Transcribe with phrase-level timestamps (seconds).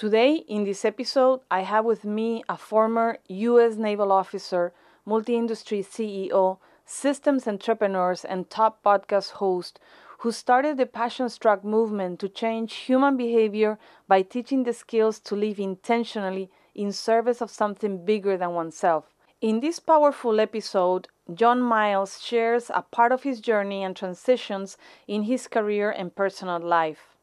[0.00, 3.76] Today, in this episode, I have with me a former U.S.
[3.76, 4.72] naval officer,
[5.04, 9.78] multi industry CEO, systems entrepreneurs, and top podcast host
[10.20, 13.78] who started the Passion Struck movement to change human behavior
[14.08, 19.04] by teaching the skills to live intentionally in service of something bigger than oneself.
[19.42, 25.24] In this powerful episode, John Miles shares a part of his journey and transitions in
[25.24, 27.19] his career and personal life.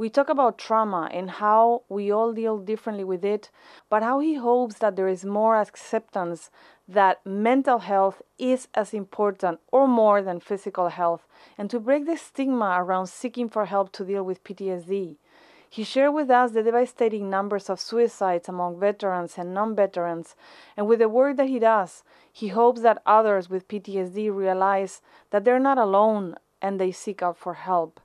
[0.00, 3.50] We talk about trauma and how we all deal differently with it,
[3.90, 6.50] but how he hopes that there is more acceptance
[6.88, 11.26] that mental health is as important or more than physical health,
[11.58, 15.16] and to break the stigma around seeking for help to deal with PTSD.
[15.68, 20.34] He shared with us the devastating numbers of suicides among veterans and non veterans,
[20.78, 25.44] and with the work that he does, he hopes that others with PTSD realize that
[25.44, 28.00] they're not alone and they seek out for help.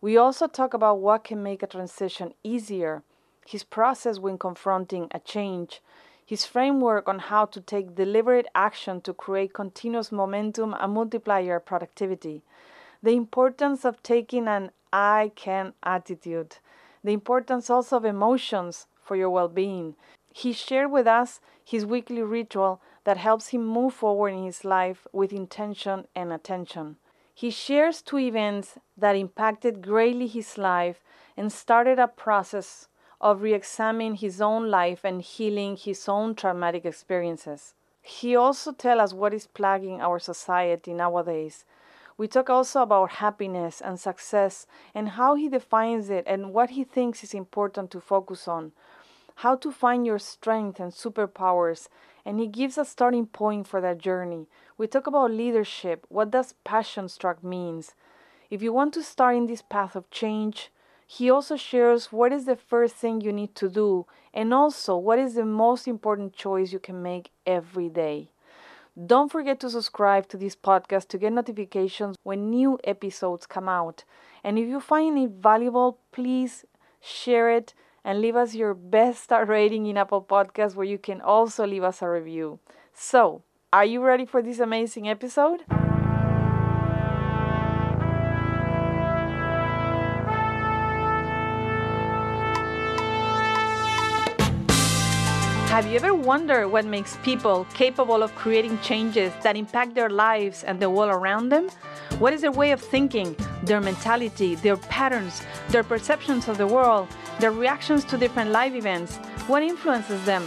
[0.00, 3.02] We also talk about what can make a transition easier,
[3.44, 5.82] his process when confronting a change,
[6.24, 12.42] his framework on how to take deliberate action to create continuous momentum and multiplier productivity,
[13.02, 16.58] the importance of taking an I can attitude,
[17.02, 19.96] the importance also of emotions for your well being.
[20.32, 25.08] He shared with us his weekly ritual that helps him move forward in his life
[25.12, 26.96] with intention and attention.
[27.40, 31.04] He shares two events that impacted greatly his life
[31.36, 32.88] and started a process
[33.20, 37.74] of re examining his own life and healing his own traumatic experiences.
[38.02, 41.64] He also tells us what is plaguing our society nowadays.
[42.16, 46.82] We talk also about happiness and success and how he defines it and what he
[46.82, 48.72] thinks is important to focus on,
[49.36, 51.86] how to find your strength and superpowers,
[52.28, 54.46] and he gives a starting point for that journey
[54.78, 56.06] we talk about leadership.
[56.08, 57.94] What does passion struck means?
[58.48, 60.70] If you want to start in this path of change,
[61.06, 65.18] he also shares what is the first thing you need to do and also what
[65.18, 68.28] is the most important choice you can make every day.
[68.94, 74.04] Don't forget to subscribe to this podcast to get notifications when new episodes come out.
[74.44, 76.64] And if you find it valuable, please
[77.00, 77.74] share it
[78.08, 81.84] and leave us your best star rating in Apple Podcasts where you can also leave
[81.84, 82.58] us a review.
[82.94, 85.64] So, are you ready for this amazing episode?
[95.78, 100.64] Have you ever wondered what makes people capable of creating changes that impact their lives
[100.64, 101.68] and the world around them?
[102.18, 107.06] What is their way of thinking, their mentality, their patterns, their perceptions of the world,
[107.38, 109.18] their reactions to different life events?
[109.46, 110.42] What influences them?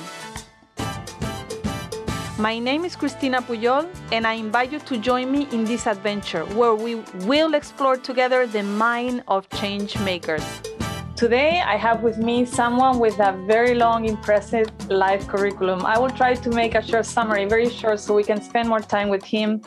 [2.38, 6.44] My name is Cristina Puyol, and I invite you to join me in this adventure
[6.60, 10.44] where we will explore together the mind of change makers.
[11.22, 15.86] Today, I have with me someone with a very long, impressive life curriculum.
[15.86, 18.80] I will try to make a short summary, very short, so we can spend more
[18.80, 19.62] time with him.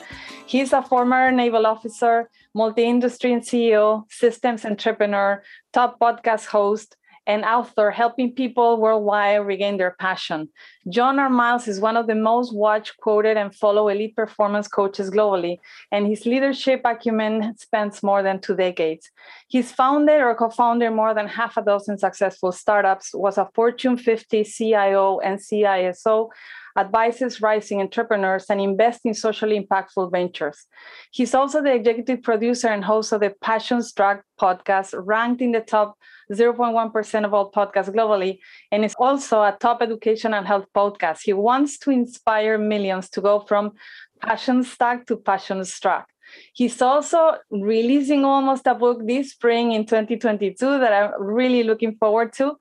[0.48, 6.96] He's a former naval officer, multi industry and CEO, systems entrepreneur, top podcast host,
[7.26, 10.48] and author helping people worldwide regain their passion.
[10.90, 11.30] John R.
[11.30, 15.58] Miles is one of the most watched, quoted, and followed elite performance coaches globally,
[15.90, 19.10] and his leadership acumen spans more than two decades.
[19.48, 23.96] He's founded or co founded more than half a dozen successful startups, was a Fortune
[23.96, 26.28] 50 CIO and CISO
[26.76, 30.66] advises rising entrepreneurs, and invests in socially impactful ventures.
[31.12, 35.60] He's also the executive producer and host of the Passion Struck podcast, ranked in the
[35.60, 35.96] top
[36.32, 38.38] 0.1% of all podcasts globally,
[38.70, 41.20] and is also a top education and health podcast.
[41.22, 43.72] He wants to inspire millions to go from
[44.20, 46.08] passion stuck to passion struck.
[46.52, 52.32] He's also releasing almost a book this spring in 2022 that I'm really looking forward
[52.34, 52.56] to.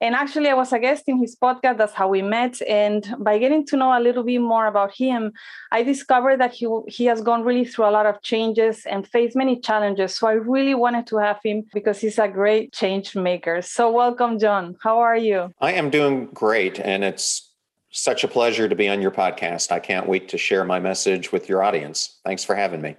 [0.00, 1.78] And actually, I was a guest in his podcast.
[1.78, 2.60] That's how we met.
[2.68, 5.32] And by getting to know a little bit more about him,
[5.70, 9.36] I discovered that he, he has gone really through a lot of changes and faced
[9.36, 10.16] many challenges.
[10.16, 13.62] So I really wanted to have him because he's a great change maker.
[13.62, 14.76] So, welcome, John.
[14.82, 15.54] How are you?
[15.60, 16.80] I am doing great.
[16.80, 17.52] And it's
[17.92, 19.70] such a pleasure to be on your podcast.
[19.70, 22.18] I can't wait to share my message with your audience.
[22.24, 22.96] Thanks for having me.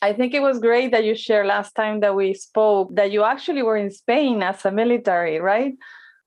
[0.00, 3.24] I think it was great that you shared last time that we spoke that you
[3.24, 5.74] actually were in Spain as a military, right?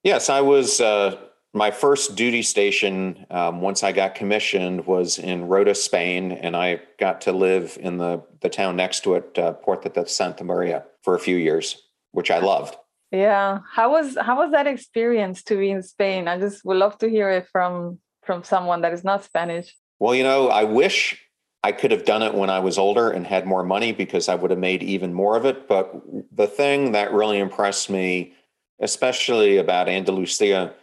[0.03, 0.81] Yes, I was.
[0.81, 1.17] Uh,
[1.53, 6.79] my first duty station, um, once I got commissioned, was in Rota, Spain, and I
[6.97, 10.85] got to live in the, the town next to it, uh, Puerto de Santa Maria,
[11.03, 11.77] for a few years,
[12.11, 12.77] which I loved.
[13.11, 16.29] Yeah, how was how was that experience to be in Spain?
[16.29, 19.75] I just would love to hear it from from someone that is not Spanish.
[19.99, 21.21] Well, you know, I wish
[21.63, 24.35] I could have done it when I was older and had more money because I
[24.35, 25.67] would have made even more of it.
[25.67, 25.93] But
[26.31, 28.33] the thing that really impressed me
[28.81, 30.73] especially about Andalusia,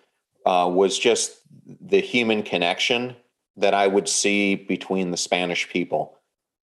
[0.46, 1.40] uh, was just
[1.80, 3.14] the human connection
[3.56, 6.16] that I would see between the Spanish people.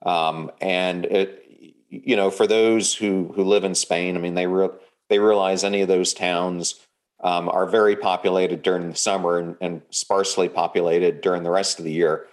[0.06, 1.44] Um, and it,
[1.90, 4.70] you know, for those who who live in Spain, I mean, they re-
[5.10, 6.80] they realize any of those towns
[7.24, 11.86] um, are very populated during the summer and, and, sparsely populated during the rest of
[11.86, 12.28] the year.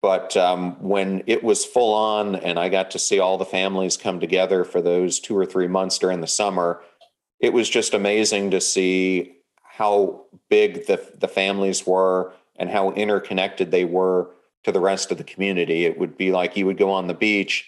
[0.00, 3.96] But um, when it was full on, and I got to see all the families
[3.96, 6.82] come together for those two or three months during the summer,
[7.40, 13.70] it was just amazing to see how big the the families were and how interconnected
[13.70, 14.30] they were
[14.64, 15.84] to the rest of the community.
[15.84, 17.66] It would be like you would go on the beach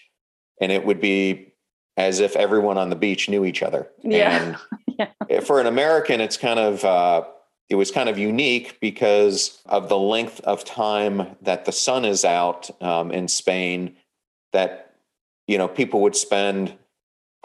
[0.61, 1.53] and it would be
[1.97, 3.89] as if everyone on the beach knew each other.
[4.03, 4.57] Yeah.
[4.99, 5.41] And yeah.
[5.41, 7.25] for an American, it's kind of, uh,
[7.71, 12.25] it was kind of unique because of the length of time that the sun is
[12.25, 13.97] out um, in Spain
[14.53, 14.97] that,
[15.47, 16.77] you know, people would spend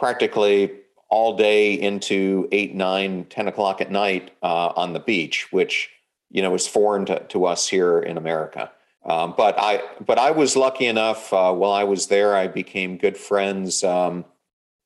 [0.00, 0.72] practically
[1.08, 5.90] all day into eight, nine, 10 o'clock at night uh, on the beach, which,
[6.32, 8.72] you know, is foreign to, to us here in America.
[9.04, 12.96] Um, but I but I was lucky enough uh, while I was there, I became
[12.96, 14.24] good friends um,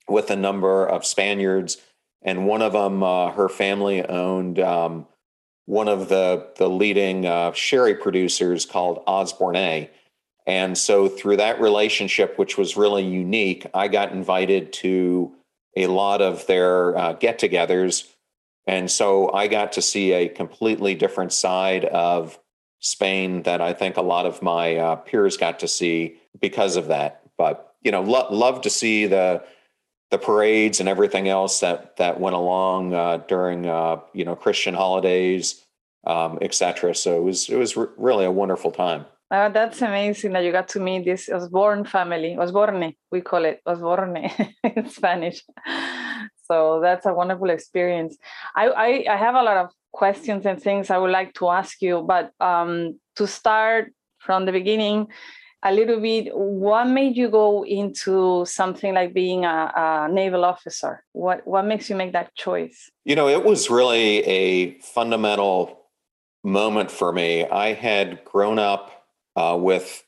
[0.06, 1.78] with a number of Spaniards,
[2.20, 5.06] and one of them, uh, her family owned um,
[5.66, 9.88] one of the the leading uh, sherry producers called Osborne.
[10.46, 15.32] And so through that relationship, which was really unique, I got invited to
[15.76, 18.08] a lot of their uh, get-togethers,
[18.66, 22.38] and so I got to see a completely different side of
[22.80, 26.88] Spain that I think a lot of my uh, peers got to see because of
[26.88, 27.22] that.
[27.36, 29.42] But you know, lo- love to see the
[30.10, 34.74] the parades and everything else that that went along uh, during uh, you know Christian
[34.74, 35.64] holidays,
[36.06, 36.94] um, etc.
[36.94, 39.06] So it was it was re- really a wonderful time.
[39.30, 42.36] Uh, that's amazing that you got to meet this Osborne family.
[42.36, 44.16] Osborne, we call it Osborne
[44.64, 45.44] in Spanish.
[46.50, 48.16] So that's a wonderful experience.
[48.56, 51.80] I, I, I have a lot of questions and things I would like to ask
[51.80, 52.02] you.
[52.02, 55.06] But um, to start from the beginning,
[55.62, 61.04] a little bit, what made you go into something like being a, a, naval officer?
[61.12, 62.90] What what makes you make that choice?
[63.04, 65.86] You know, it was really a fundamental
[66.42, 67.46] moment for me.
[67.46, 70.02] I had grown up uh, with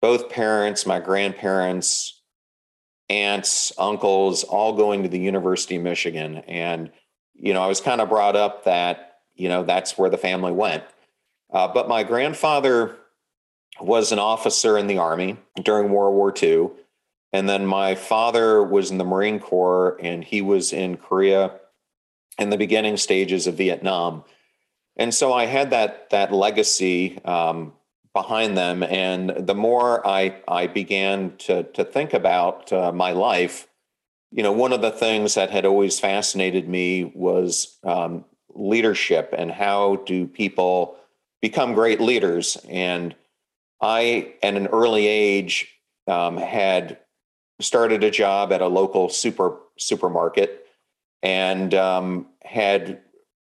[0.00, 2.22] both parents, my grandparents,
[3.08, 6.90] aunts, uncles, all going to the University of Michigan, and
[7.34, 9.06] you know, I was kind of brought up that
[9.36, 10.82] you know, that's where the family went.
[11.52, 12.96] Uh, but my grandfather
[13.80, 16.70] was an officer in the Army during World War II.
[17.32, 21.52] And then my father was in the Marine Corps and he was in Korea
[22.38, 24.24] in the beginning stages of Vietnam.
[24.96, 27.74] And so I had that, that legacy um,
[28.14, 28.82] behind them.
[28.82, 33.68] And the more I, I began to, to think about uh, my life,
[34.32, 38.24] you know, one of the things that had always fascinated me was um,
[38.54, 40.96] leadership and how do people
[41.42, 42.56] become great leaders.
[42.68, 43.14] And
[43.80, 45.68] I, at an early age,
[46.06, 46.98] um, had
[47.60, 50.66] started a job at a local super supermarket
[51.22, 53.00] and um, had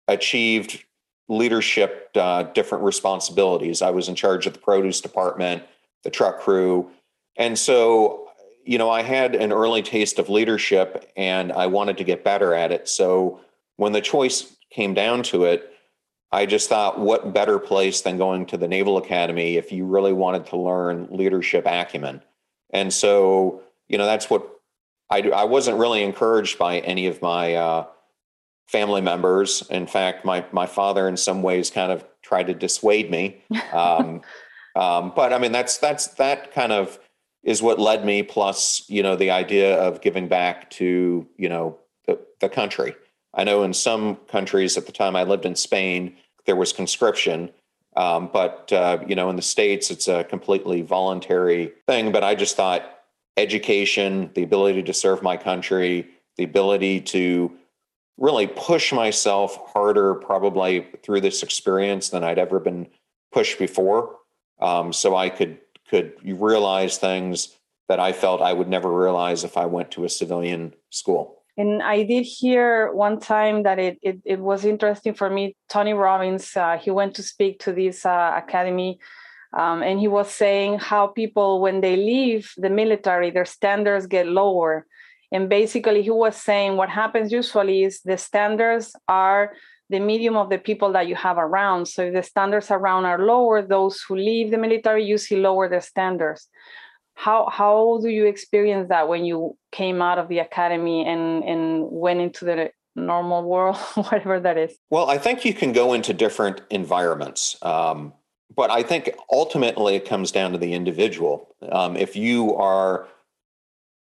[0.09, 0.85] achieved
[1.29, 3.83] leadership uh, different responsibilities.
[3.83, 5.63] I was in charge of the produce department,
[6.03, 6.91] the truck crew,
[7.37, 8.29] and so
[8.65, 12.55] you know I had an early taste of leadership, and I wanted to get better
[12.55, 12.89] at it.
[12.89, 13.41] So
[13.77, 15.72] when the choice came down to it,
[16.33, 20.15] I just thought, what better place than going to the Naval Academy if you really
[20.15, 22.23] wanted to learn leadership acumen?
[22.71, 24.49] And so, you know, that's what
[25.11, 25.33] I do.
[25.33, 27.87] I wasn't really encouraged by any of my uh,
[28.67, 29.63] family members.
[29.69, 33.43] In fact, my my father, in some ways, kind of tried to dissuade me.
[33.73, 34.21] Um,
[34.75, 36.99] um, but I mean, that's that's that kind of
[37.43, 38.23] is what led me.
[38.23, 42.95] Plus, you know, the idea of giving back to you know the the country.
[43.35, 47.51] I know in some countries at the time I lived in Spain, there was conscription.
[47.97, 52.13] Um, but uh, you know, in the states, it's a completely voluntary thing.
[52.13, 53.01] But I just thought
[53.37, 57.53] education, the ability to serve my country, the ability to
[58.19, 62.89] really push myself harder, probably through this experience than I'd ever been
[63.33, 64.17] pushed before.
[64.61, 65.59] Um, so I could
[65.89, 67.57] could realize things
[67.89, 71.42] that I felt I would never realize if I went to a civilian school.
[71.59, 75.55] And I did hear one time that it, it, it was interesting for me.
[75.69, 78.99] Tony Robbins, uh, he went to speak to this uh, academy,
[79.53, 84.27] um, and he was saying how people, when they leave the military, their standards get
[84.27, 84.87] lower.
[85.31, 89.53] And basically, he was saying what happens usually is the standards are
[89.91, 91.87] the medium of the people that you have around.
[91.87, 95.83] So if the standards around are lower, those who leave the military usually lower their
[95.83, 96.49] standards
[97.15, 101.89] how how do you experience that when you came out of the academy and and
[101.91, 104.77] went into the normal world, whatever that is?
[104.91, 107.57] Well, I think you can go into different environments.
[107.63, 108.13] Um,
[108.55, 111.55] but I think ultimately it comes down to the individual.
[111.71, 113.09] Um, if you are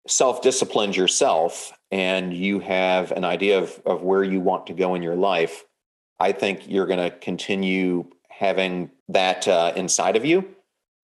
[0.07, 4.95] self disciplined yourself and you have an idea of, of where you want to go
[4.95, 5.65] in your life,
[6.19, 10.55] I think you're going to continue having that uh, inside of you.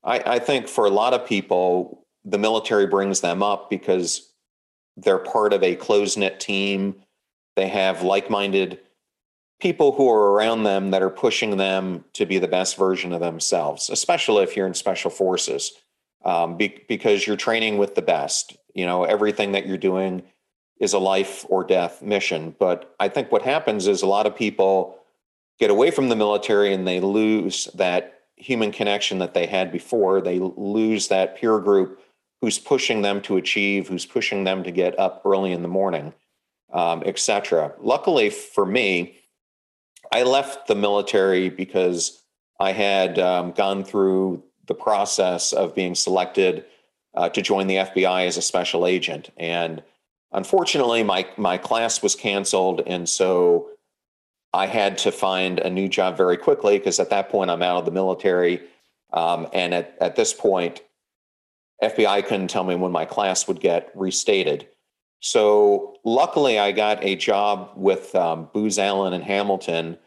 [0.05, 4.31] I, I think for a lot of people, the military brings them up because
[4.95, 6.95] they're part of a close knit team.
[7.55, 8.79] They have like minded
[9.59, 13.19] people who are around them that are pushing them to be the best version of
[13.19, 15.71] themselves, especially if you're in special forces,
[16.23, 18.57] um, be, because you're training with the best.
[18.73, 20.23] You know, everything that you're doing
[20.79, 22.53] is a life or death mission.
[22.59, 24.99] But I think what happens is a lot of people
[25.57, 30.21] get away from the military and they lose that human connection that they had before.
[30.21, 32.01] They lose that peer group
[32.41, 36.13] who's pushing them to achieve, who's pushing them to get up early in the morning,
[36.73, 37.73] um, etc.
[37.79, 39.17] Luckily for me,
[40.11, 42.21] I left the military because
[42.59, 46.65] I had um, gone through the process of being selected
[47.15, 49.29] uh, to join the FBI as a special agent.
[49.37, 49.83] And
[50.31, 52.81] unfortunately, my, my class was canceled.
[52.85, 53.69] And so
[54.55, 57.77] I had to find a new job very quickly because at that point I'm out
[57.77, 58.61] of the military.
[59.11, 60.81] Um, and at, at this point,
[61.83, 64.69] FBI couldn't tell me when my class would get restated.
[65.19, 69.97] So luckily, I got a job with um, Booz Allen and Hamilton,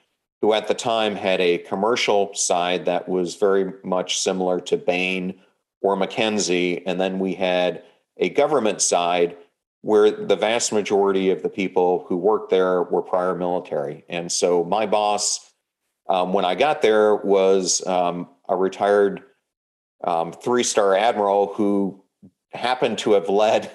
[0.41, 5.39] who at the time had a commercial side that was very much similar to Bain
[5.83, 6.83] or McKinsey.
[6.87, 7.83] And then we had
[8.17, 9.37] a government side
[9.83, 14.05] where the vast majority of the people who worked there were prior military.
[14.09, 15.53] And so my boss,
[16.09, 19.23] um, when I got there, was um, a retired
[20.05, 22.03] um, three star admiral who
[22.53, 23.71] happened to have led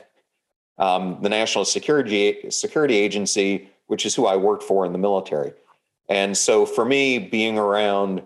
[0.77, 5.53] um, the National Security Security Agency, which is who I worked for in the military.
[6.10, 8.24] And so for me, being around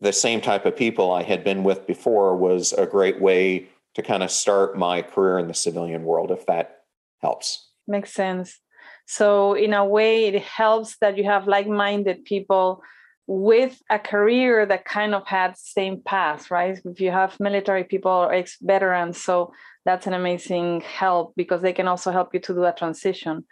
[0.00, 4.02] the same type of people I had been with before was a great way to
[4.02, 6.82] kind of start my career in the civilian world, if that
[7.20, 7.70] helps.
[7.86, 8.60] Makes sense.
[9.06, 12.82] So, in a way, it helps that you have like minded people
[13.28, 16.78] with a career that kind of had same path, right?
[16.84, 19.52] If you have military people or ex veterans, so
[19.84, 23.44] that's an amazing help because they can also help you to do a transition,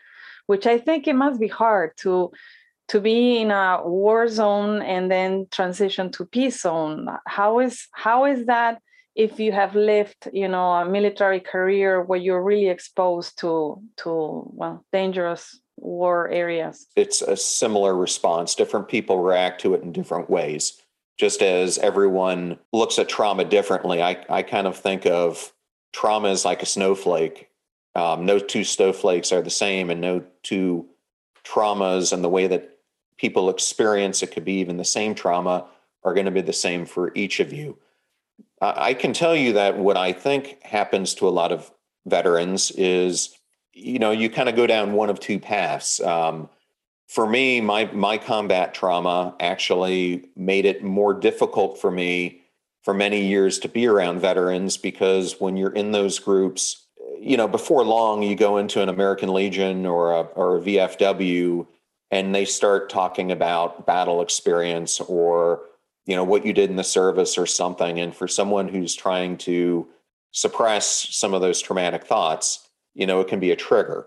[0.47, 2.33] which I think it must be hard to
[2.89, 7.09] to be in a war zone and then transition to peace zone.
[7.27, 8.81] How is how is that
[9.15, 14.43] if you have lived, you know, a military career where you're really exposed to to
[14.53, 16.87] well dangerous war areas?
[16.97, 18.55] It's a similar response.
[18.55, 20.81] Different people react to it in different ways.
[21.17, 25.53] Just as everyone looks at trauma differently, I, I kind of think of
[25.93, 27.49] trauma as like a snowflake.
[27.95, 30.87] Um, no two snowflakes are the same, and no two
[31.45, 32.79] traumas and the way that
[33.17, 35.67] people experience it could be even the same trauma
[36.03, 37.79] are going to be the same for each of you.
[38.77, 41.71] I can tell you that what I think happens to a lot of
[42.07, 43.37] veterans is
[43.75, 46.01] you know, you kind of go down one of two paths.
[46.01, 46.49] Um,
[47.09, 52.41] for me, my my combat trauma actually made it more difficult for me
[52.83, 56.87] for many years to be around veterans because when you're in those groups,
[57.19, 61.67] you know, before long you go into an American Legion or a, or a VFW
[62.11, 65.63] and they start talking about battle experience or
[66.07, 69.37] you know what you did in the service or something and for someone who's trying
[69.39, 69.87] to
[70.33, 74.07] suppress some of those traumatic thoughts you know, it can be a trigger.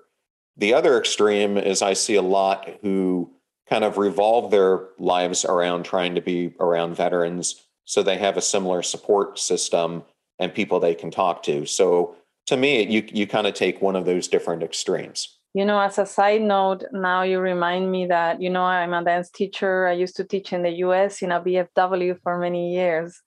[0.55, 3.31] The other extreme is I see a lot who
[3.69, 8.41] kind of revolve their lives around trying to be around veterans so they have a
[8.41, 10.03] similar support system
[10.39, 11.65] and people they can talk to.
[11.65, 12.15] So
[12.47, 15.36] to me, you you kind of take one of those different extremes.
[15.57, 19.03] You know, as a side note, now you remind me that, you know, I'm a
[19.03, 19.87] dance teacher.
[19.87, 23.19] I used to teach in the US in a VFW for many years.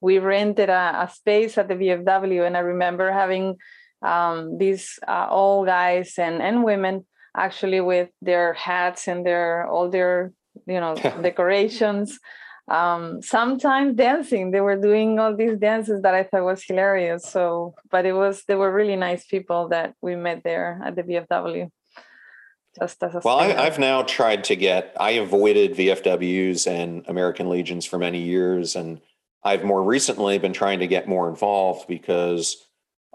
[0.00, 3.54] We rented a, a space at the VFW, and I remember having
[4.02, 9.88] um, these uh, all guys and and women actually with their hats and their all
[9.88, 10.32] their
[10.66, 12.18] you know decorations
[12.68, 17.74] um, sometimes dancing they were doing all these dances that i thought was hilarious so
[17.90, 21.70] but it was they were really nice people that we met there at the vfw
[22.78, 27.48] just as a well I, i've now tried to get i avoided vfws and american
[27.48, 29.00] legions for many years and
[29.44, 32.66] i've more recently been trying to get more involved because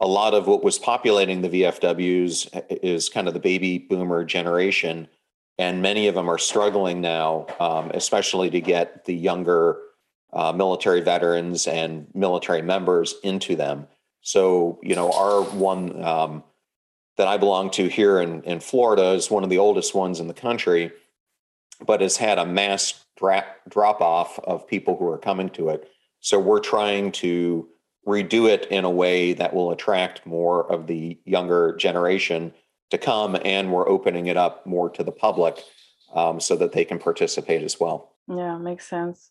[0.01, 5.07] a lot of what was populating the VFWs is kind of the baby boomer generation,
[5.59, 9.77] and many of them are struggling now, um, especially to get the younger
[10.33, 13.87] uh, military veterans and military members into them.
[14.21, 16.43] So, you know, our one um,
[17.21, 20.27] that I belong to here in, in Florida is one of the oldest ones in
[20.27, 20.91] the country,
[21.85, 25.87] but has had a mass dra- drop off of people who are coming to it.
[26.21, 27.69] So we're trying to
[28.07, 32.55] redo it in a way that will attract more of the younger generation
[32.89, 35.63] to come, and we're opening it up more to the public
[36.15, 38.13] um, so that they can participate as well.
[38.27, 39.29] Yeah, makes sense.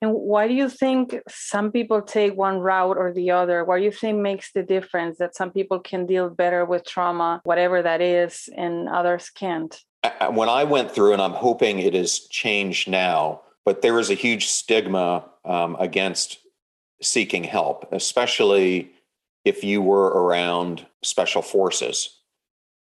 [0.00, 3.64] And why do you think some people take one route or the other?
[3.64, 7.40] What do you think makes the difference that some people can deal better with trauma,
[7.44, 9.78] whatever that is, and others can't?
[10.30, 14.14] When I went through, and I'm hoping it has changed now, but there is a
[14.14, 16.38] huge stigma um, against
[17.00, 18.92] seeking help, especially
[19.44, 22.18] if you were around special forces.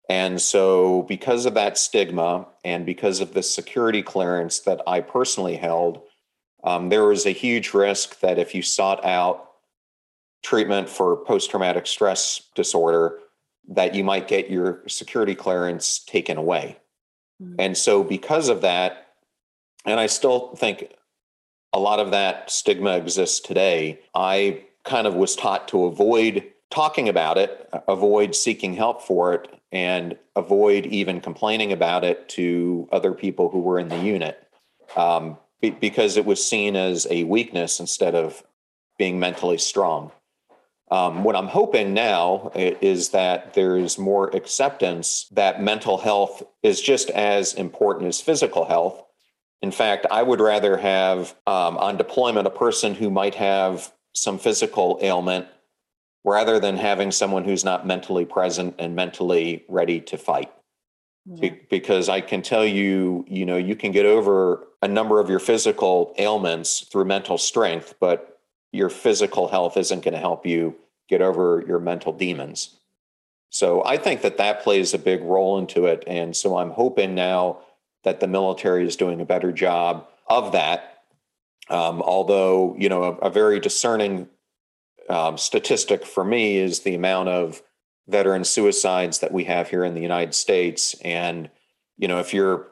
[0.09, 5.55] And so, because of that stigma and because of the security clearance that I personally
[5.55, 6.01] held,
[6.65, 9.51] um, there was a huge risk that if you sought out
[10.43, 13.19] treatment for post traumatic stress disorder,
[13.67, 16.77] that you might get your security clearance taken away.
[17.41, 17.55] Mm-hmm.
[17.59, 19.07] And so, because of that,
[19.85, 20.91] and I still think
[21.71, 27.09] a lot of that stigma exists today, I kind of was taught to avoid talking
[27.09, 33.13] about it, avoid seeking help for it, and avoid even complaining about it to other
[33.13, 34.47] people who were in the unit
[34.95, 38.43] um, be, because it was seen as a weakness instead of
[38.97, 40.11] being mentally strong.
[40.91, 47.09] Um, what I'm hoping now is that there's more acceptance that mental health is just
[47.09, 49.03] as important as physical health.
[49.63, 54.37] In fact, I would rather have um, on deployment a person who might have some
[54.37, 55.47] physical ailment
[56.23, 60.51] rather than having someone who's not mentally present and mentally ready to fight.
[61.25, 61.41] Yeah.
[61.41, 65.29] Be- because I can tell you, you know, you can get over a number of
[65.29, 68.39] your physical ailments through mental strength, but
[68.71, 70.75] your physical health isn't going to help you
[71.09, 72.75] get over your mental demons.
[73.49, 76.03] So I think that that plays a big role into it.
[76.07, 77.59] And so I'm hoping now
[78.03, 81.03] that the military is doing a better job of that.
[81.69, 84.27] Um, although, you know, a, a very discerning
[85.09, 87.63] um, statistic for me is the amount of
[88.07, 90.95] veteran suicides that we have here in the United States.
[91.03, 91.49] And,
[91.97, 92.67] you know, if your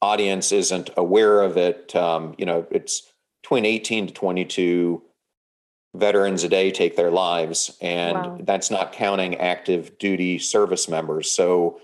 [0.00, 3.12] audience isn't aware of it, um, you know, it's
[3.42, 5.02] between 18 to 22
[5.94, 7.76] veterans a day take their lives.
[7.80, 8.38] And wow.
[8.40, 11.30] that's not counting active duty service members.
[11.30, 11.80] So,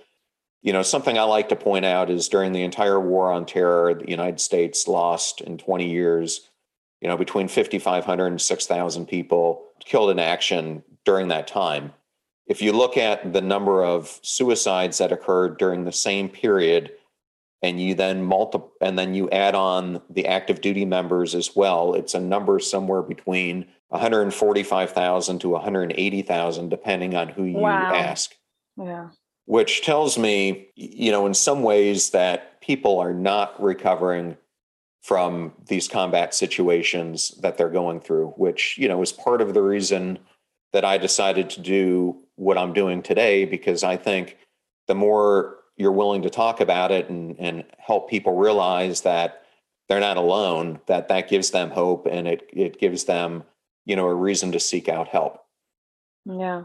[0.62, 3.94] you know, something I like to point out is during the entire war on terror,
[3.94, 6.48] the United States lost in 20 years
[7.00, 11.92] you know, between 5,500 and 6,000 people killed in action during that time.
[12.46, 16.92] If you look at the number of suicides that occurred during the same period,
[17.62, 21.94] and you then multi- and then you add on the active duty members as well,
[21.94, 27.94] it's a number somewhere between 145,000 to 180,000, depending on who you wow.
[27.94, 28.34] ask.
[28.76, 29.08] Yeah.
[29.46, 34.36] Which tells me, you know, in some ways that people are not recovering
[35.02, 39.62] from these combat situations that they're going through, which, you know, is part of the
[39.62, 40.18] reason
[40.72, 44.38] that I decided to do what I'm doing today, because I think
[44.86, 49.42] the more you're willing to talk about it and, and help people realize that
[49.88, 53.44] they're not alone, that that gives them hope and it, it gives them,
[53.84, 55.38] you know, a reason to seek out help.
[56.24, 56.64] Yeah.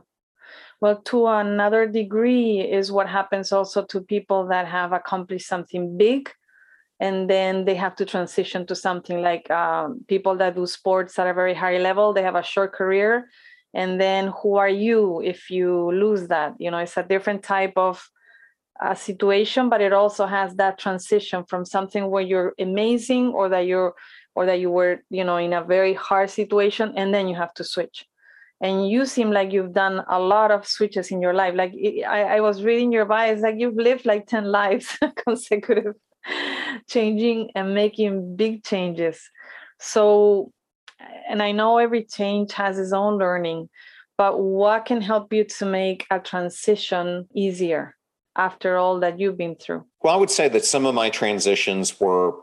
[0.79, 6.29] Well, to another degree is what happens also to people that have accomplished something big
[7.01, 11.27] and then they have to transition to something like um, people that do sports at
[11.27, 13.27] a very high level they have a short career
[13.73, 16.55] and then who are you if you lose that?
[16.59, 18.07] You know it's a different type of
[18.81, 23.67] uh, situation but it also has that transition from something where you're amazing or that
[23.67, 23.93] you're
[24.33, 27.53] or that you were you know in a very hard situation and then you have
[27.55, 28.05] to switch.
[28.63, 31.55] And you seem like you've done a lot of switches in your life.
[31.55, 31.73] Like
[32.07, 35.95] i, I was reading your bio it's like you've lived like 10 lives consecutive
[36.87, 39.29] changing and making big changes.
[39.79, 40.51] So,
[41.29, 43.69] and I know every change has its own learning,
[44.17, 47.95] but what can help you to make a transition easier
[48.35, 49.85] after all that you've been through?
[50.01, 52.33] Well, I would say that some of my transitions were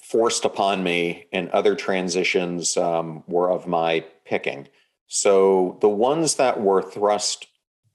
[0.00, 4.68] forced upon me, and other transitions um, were of my picking.
[5.06, 7.46] So the ones that were thrust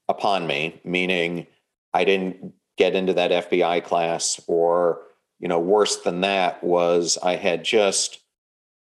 [0.08, 1.48] upon me, meaning
[1.94, 5.02] I didn't get into that FBI class or
[5.40, 8.20] you know, worse than that was I had just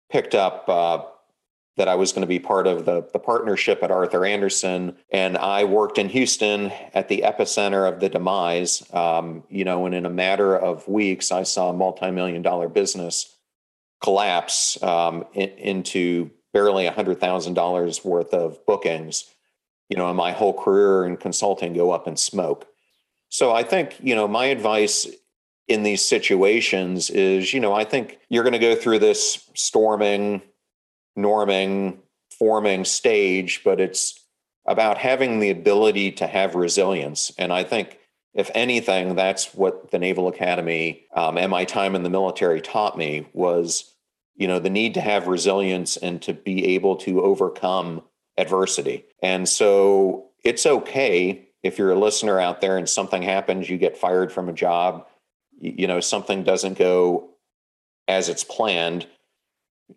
[0.09, 1.03] picked up uh,
[1.77, 4.97] that I was going to be part of the, the partnership at Arthur Andersen.
[5.11, 8.83] And I worked in Houston at the epicenter of the demise.
[8.93, 12.67] Um, you know, and in a matter of weeks, I saw a multi million dollar
[12.67, 13.33] business
[14.01, 19.25] collapse um, in, into barely $100,000 worth of bookings.
[19.89, 22.67] you know, and my whole career in consulting go up in smoke.
[23.29, 25.07] So I think, you know, my advice
[25.69, 30.41] in these situations is, you know, I think you're going to go through this storming,
[31.17, 31.99] norming,
[32.31, 34.19] forming stage, but it's
[34.65, 37.31] about having the ability to have resilience.
[37.37, 37.99] And I think,
[38.33, 42.97] if anything, that's what the Naval Academy um, and my time in the military taught
[42.97, 43.93] me was,
[44.35, 48.03] you know, the need to have resilience and to be able to overcome
[48.37, 49.05] adversity.
[49.21, 53.97] And so it's okay if you're a listener out there and something happens, you get
[53.97, 55.05] fired from a job,
[55.59, 57.29] you know, something doesn't go
[58.07, 59.07] as it's planned.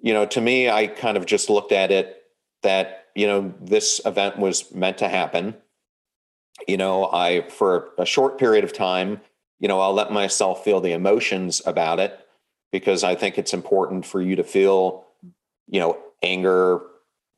[0.01, 2.23] You know, to me, I kind of just looked at it
[2.63, 5.57] that, you know, this event was meant to happen.
[6.69, 9.21] You know, I, for a short period of time,
[9.59, 12.19] you know, I'll let myself feel the emotions about it
[12.73, 15.05] because I think it's important for you to feel,
[15.69, 16.81] you know, anger,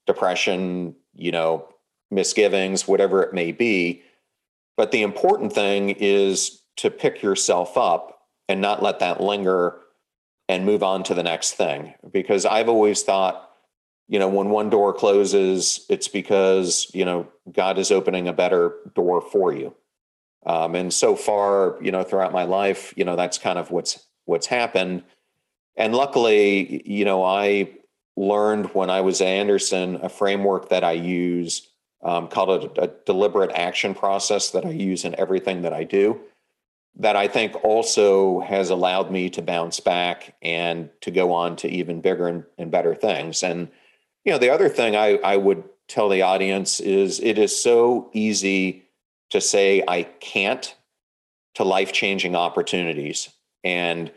[0.06, 1.68] depression, you know,
[2.10, 4.02] misgivings, whatever it may be.
[4.76, 8.13] But the important thing is to pick yourself up
[8.48, 9.80] and not let that linger
[10.48, 11.94] and move on to the next thing.
[12.10, 13.50] Because I've always thought,
[14.08, 18.74] you know, when one door closes, it's because, you know, God is opening a better
[18.94, 19.74] door for you.
[20.46, 24.04] Um, and so far, you know, throughout my life, you know, that's kind of what's
[24.26, 25.04] what's happened.
[25.76, 27.70] And luckily, you know, I
[28.16, 31.68] learned when I was at Andersen a framework that I use
[32.02, 36.20] um, called a, a deliberate action process that I use in everything that I do.
[36.96, 41.68] That I think also has allowed me to bounce back and to go on to
[41.68, 43.42] even bigger and, and better things.
[43.42, 43.68] And
[44.24, 48.10] you know, the other thing I, I would tell the audience is it is so
[48.12, 48.84] easy
[49.30, 50.74] to say I can't
[51.54, 53.28] to life changing opportunities.
[53.62, 54.12] And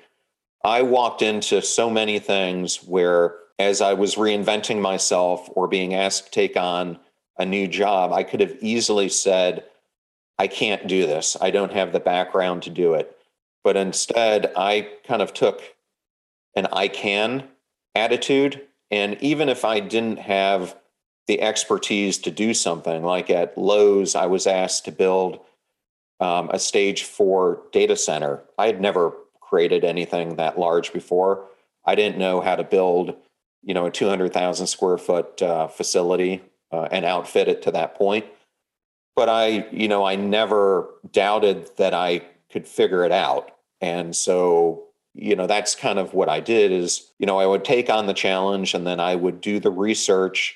[0.63, 6.25] I walked into so many things where as I was reinventing myself or being asked
[6.25, 6.99] to take on
[7.37, 9.63] a new job, I could have easily said,
[10.39, 11.35] I can't do this.
[11.39, 13.15] I don't have the background to do it.
[13.63, 15.61] But instead, I kind of took
[16.55, 17.47] an I can
[17.95, 18.61] attitude.
[18.91, 20.75] And even if I didn't have
[21.27, 25.39] the expertise to do something, like at Lowe's, I was asked to build
[26.19, 28.43] um, a stage four data center.
[28.57, 31.45] I had never created anything that large before.
[31.85, 33.15] I didn't know how to build
[33.63, 38.25] you know a 200,000 square foot uh, facility uh, and outfit it to that point.
[39.17, 43.51] But I, you know, I never doubted that I could figure it out,
[43.81, 44.83] and so
[45.15, 46.71] you know that's kind of what I did.
[46.71, 49.71] Is you know I would take on the challenge, and then I would do the
[49.71, 50.55] research,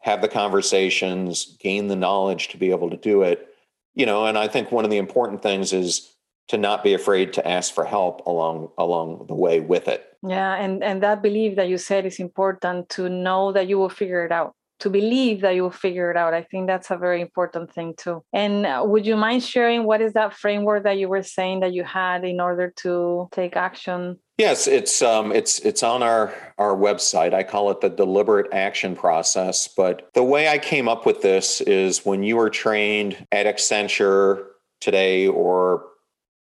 [0.00, 3.48] have the conversations, gain the knowledge to be able to do it.
[3.94, 6.14] You know, and I think one of the important things is
[6.48, 10.54] to not be afraid to ask for help along along the way with it yeah
[10.56, 14.24] and and that belief that you said is important to know that you will figure
[14.24, 16.34] it out to believe that you will figure it out.
[16.34, 18.24] I think that's a very important thing too.
[18.32, 21.72] And uh, would you mind sharing what is that framework that you were saying that
[21.72, 24.18] you had in order to take action?
[24.36, 27.32] Yes it's um it's it's on our our website.
[27.32, 31.60] I call it the deliberate action process but the way i came up with this
[31.60, 34.46] is when you were trained at accenture
[34.80, 35.84] today or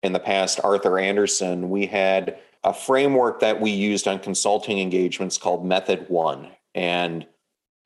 [0.02, 5.38] in the past, Arthur Andersen, we had a framework that we used on consulting engagements
[5.38, 6.48] called Method One.
[6.74, 7.26] And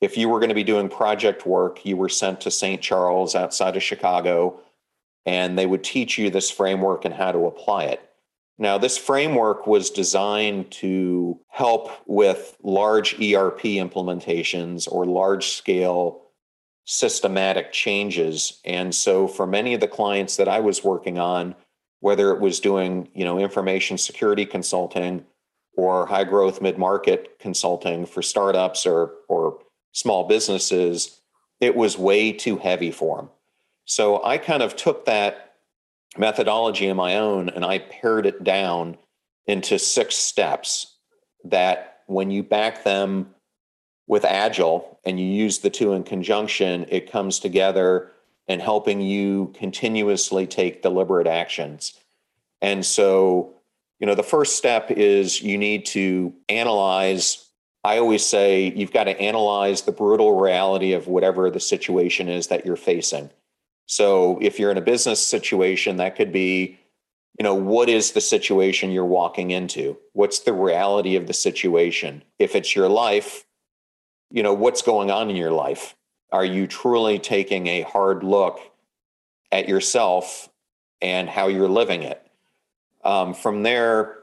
[0.00, 2.80] if you were going to be doing project work, you were sent to St.
[2.80, 4.60] Charles outside of Chicago,
[5.26, 8.00] and they would teach you this framework and how to apply it.
[8.58, 16.22] Now, this framework was designed to help with large ERP implementations or large scale
[16.84, 18.60] systematic changes.
[18.64, 21.56] And so, for many of the clients that I was working on,
[22.04, 25.24] whether it was doing you know information security consulting
[25.76, 29.58] or high growth mid market consulting for startups or or
[29.94, 31.20] small businesses
[31.60, 33.30] it was way too heavy for them
[33.86, 35.54] so i kind of took that
[36.18, 38.96] methodology in my own and i pared it down
[39.46, 40.96] into six steps
[41.42, 43.34] that when you back them
[44.06, 48.10] with agile and you use the two in conjunction it comes together
[48.48, 51.98] and helping you continuously take deliberate actions.
[52.60, 53.54] And so,
[53.98, 57.43] you know, the first step is you need to analyze.
[57.84, 62.46] I always say you've got to analyze the brutal reality of whatever the situation is
[62.46, 63.30] that you're facing.
[63.86, 66.78] So, if you're in a business situation, that could be,
[67.38, 69.98] you know, what is the situation you're walking into?
[70.14, 72.22] What's the reality of the situation?
[72.38, 73.44] If it's your life,
[74.30, 75.94] you know, what's going on in your life?
[76.34, 78.58] are you truly taking a hard look
[79.52, 80.48] at yourself
[81.00, 82.20] and how you're living it?
[83.04, 84.18] Um, from there,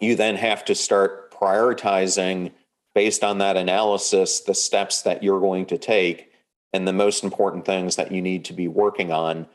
[0.00, 2.52] you then have to start prioritizing
[2.94, 6.30] based on that analysis the steps that you're going to take
[6.72, 9.46] and the most important things that you need to be working on.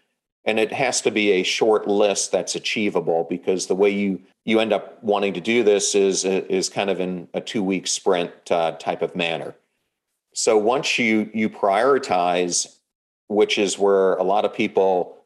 [0.46, 4.60] And it has to be a short list that's achievable because the way you you
[4.62, 8.32] end up wanting to do this is is kind of in a two week sprint
[8.50, 9.56] uh, type of manner.
[10.34, 12.78] So once you you prioritize
[13.28, 15.18] which is where a lot of people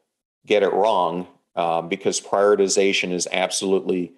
[0.46, 4.14] get it wrong um, because prioritization is absolutely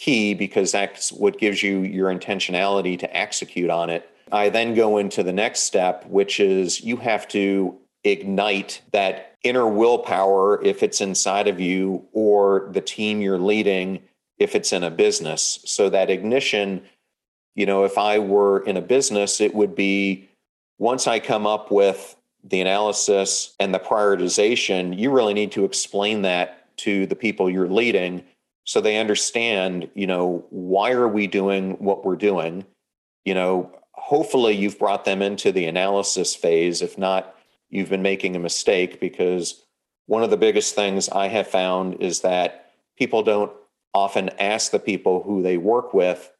[0.00, 4.98] key because that's what gives you your intentionality to execute on it I then go
[4.98, 11.00] into the next step, which is you have to ignite that inner willpower if it's
[11.00, 14.02] inside of you or the team you're leading
[14.38, 15.60] if it's in a business.
[15.64, 16.82] So that ignition,
[17.54, 20.28] you know, if I were in a business, it would be
[20.78, 26.22] once I come up with the analysis and the prioritization, you really need to explain
[26.22, 28.24] that to the people you're leading
[28.64, 32.64] so they understand, you know, why are we doing what we're doing?
[33.24, 36.82] You know, hopefully you've brought them into the analysis phase.
[36.82, 37.34] If not,
[37.68, 39.62] you've been making a mistake because
[40.06, 43.52] one of the biggest things I have found is that people don't
[43.94, 46.32] often ask the people who they work with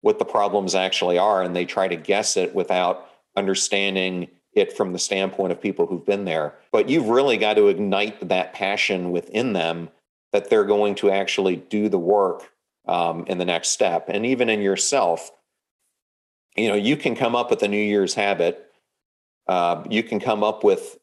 [0.00, 4.92] what the problems actually are, and they try to guess it without understanding it from
[4.92, 6.54] the standpoint of people who've been there.
[6.72, 9.90] But you've really got to ignite that passion within them
[10.32, 12.50] that they're going to actually do the work
[12.86, 14.08] um, in the next step.
[14.08, 15.30] And even in yourself,
[16.56, 18.64] you know you can come up with a new year's habit.
[19.46, 20.98] Uh, you can come up with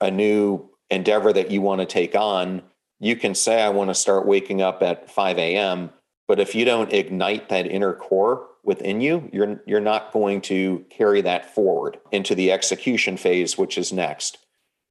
[0.00, 2.62] a new endeavor that you want to take on.
[3.00, 5.90] You can say i want to start waking up at 5 a.m
[6.28, 10.84] but if you don't ignite that inner core within you you're you're not going to
[10.88, 14.38] carry that forward into the execution phase which is next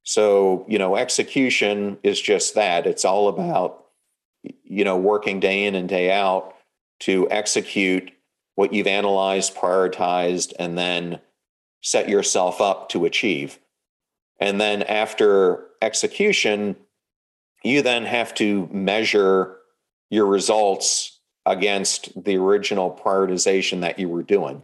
[0.02, 3.86] so you know execution is just that it's all about
[4.64, 6.54] you know working day in and day out
[7.00, 8.12] to execute
[8.54, 11.20] what you've analyzed, prioritized, and then
[11.80, 13.58] set yourself up to achieve.
[14.38, 16.76] And then after execution,
[17.64, 19.56] you then have to measure
[20.10, 24.62] your results against the original prioritization that you were doing.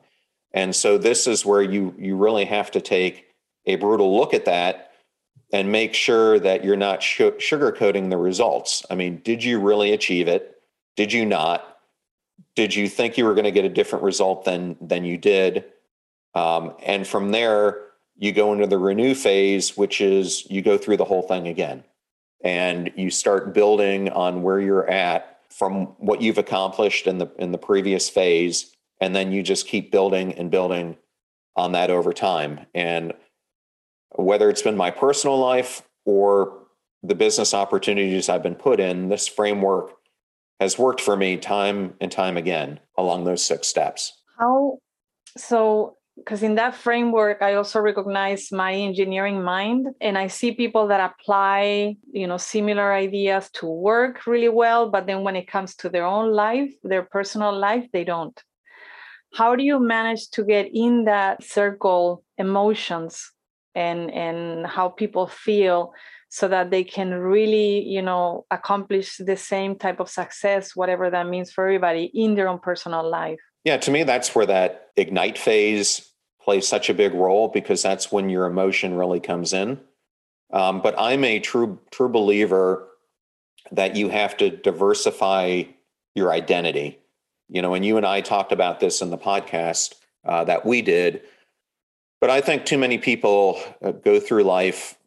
[0.52, 3.26] And so this is where you you really have to take
[3.66, 4.87] a brutal look at that
[5.52, 8.84] and make sure that you're not sh- sugarcoating the results.
[8.90, 10.60] I mean, did you really achieve it?
[10.96, 11.78] Did you not?
[12.58, 15.64] did you think you were going to get a different result than than you did
[16.34, 17.82] um, and from there
[18.16, 21.84] you go into the renew phase which is you go through the whole thing again
[22.42, 27.52] and you start building on where you're at from what you've accomplished in the in
[27.52, 30.96] the previous phase and then you just keep building and building
[31.54, 33.12] on that over time and
[34.24, 36.66] whether it's been my personal life or
[37.02, 39.92] the business opportunities I've been put in this framework
[40.58, 44.20] has worked for me time and time again along those six steps.
[44.38, 44.78] How
[45.36, 45.96] so?
[46.16, 50.98] Because in that framework, I also recognize my engineering mind, and I see people that
[50.98, 55.88] apply, you know, similar ideas to work really well, but then when it comes to
[55.88, 58.36] their own life, their personal life, they don't.
[59.32, 63.30] How do you manage to get in that circle emotions
[63.78, 65.92] and and how people feel
[66.28, 71.28] so that they can really you know accomplish the same type of success whatever that
[71.28, 73.38] means for everybody in their own personal life.
[73.64, 76.12] Yeah to me that's where that ignite phase
[76.42, 79.80] plays such a big role because that's when your emotion really comes in.
[80.52, 82.88] Um, but i'm a true true believer
[83.70, 85.64] that you have to diversify
[86.14, 86.98] your identity.
[87.48, 90.82] You know and you and i talked about this in the podcast uh, that we
[90.82, 91.22] did
[92.20, 94.98] but i think too many people uh, go through life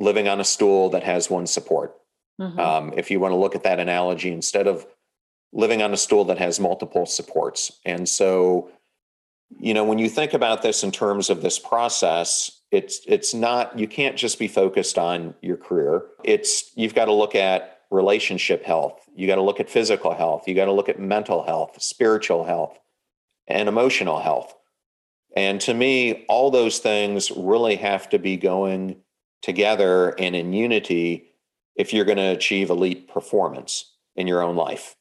[0.00, 1.96] living on a stool that has one support.
[2.40, 2.58] Mm-hmm.
[2.58, 4.86] Um, if you want to look at that analogy, instead of
[5.52, 7.72] living on a stool that has multiple supports.
[7.84, 8.70] And so,
[9.58, 13.78] you know, when you think about this in terms of this process, it's it's not
[13.78, 16.02] you can't just be focused on your career.
[16.22, 19.08] It's you've got to look at relationship health.
[19.16, 20.46] You got to look at physical health.
[20.46, 22.78] You got to look at mental health, spiritual health,
[23.46, 24.54] and emotional health.
[25.38, 28.96] And to me, all those things really have to be going
[29.40, 31.28] together and in unity
[31.76, 34.96] if you're going to achieve elite performance in your own life.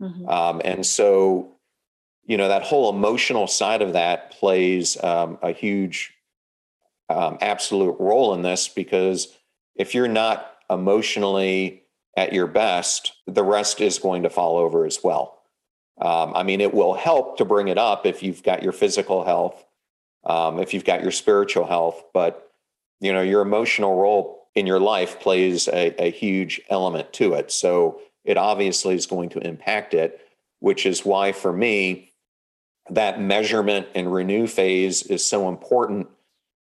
[0.00, 0.26] Mm-hmm.
[0.26, 1.52] Um, and so,
[2.24, 6.14] you know, that whole emotional side of that plays um, a huge,
[7.10, 9.36] um, absolute role in this because
[9.76, 11.82] if you're not emotionally
[12.16, 15.42] at your best, the rest is going to fall over as well.
[16.00, 19.26] Um, I mean, it will help to bring it up if you've got your physical
[19.26, 19.66] health,
[20.24, 22.50] um, if you've got your spiritual health, but
[23.00, 27.50] you know your emotional role in your life plays a, a huge element to it
[27.50, 30.20] so it obviously is going to impact it
[30.60, 32.12] which is why for me
[32.90, 36.08] that measurement and renew phase is so important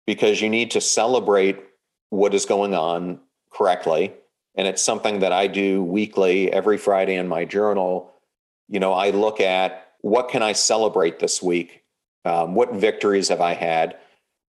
[0.05, 1.59] because you need to celebrate
[2.09, 3.19] what is going on
[3.51, 4.13] correctly.
[4.55, 8.13] And it's something that I do weekly, every Friday in my journal.
[8.69, 11.83] You know, I look at what can I celebrate this week?
[12.27, 13.97] Um, what victories have I had?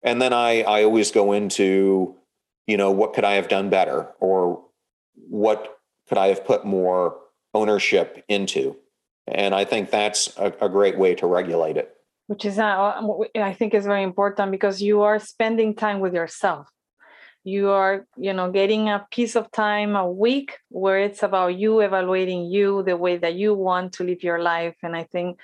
[0.04, 2.16] And then I, I always go into,
[2.66, 4.08] you know, what could I have done better?
[4.20, 4.64] Or
[5.16, 5.78] what
[6.08, 7.18] could I have put more
[7.54, 8.78] ownership into?
[9.28, 11.94] And I think that's a, a great way to regulate it.
[12.28, 13.02] Which is, uh,
[13.36, 16.70] I think, is very important because you are spending time with yourself.
[17.44, 21.80] You are, you know, getting a piece of time a week where it's about you
[21.80, 24.76] evaluating you the way that you want to live your life.
[24.84, 25.40] And I think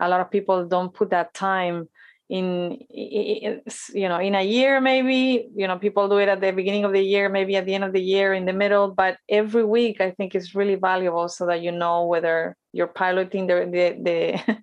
[0.00, 1.88] a lot of people don't put that time
[2.28, 6.84] in, you know in a year maybe you know people do it at the beginning
[6.84, 9.64] of the year maybe at the end of the year in the middle but every
[9.64, 13.96] week i think is really valuable so that you know whether you're piloting the the
[14.02, 14.58] the,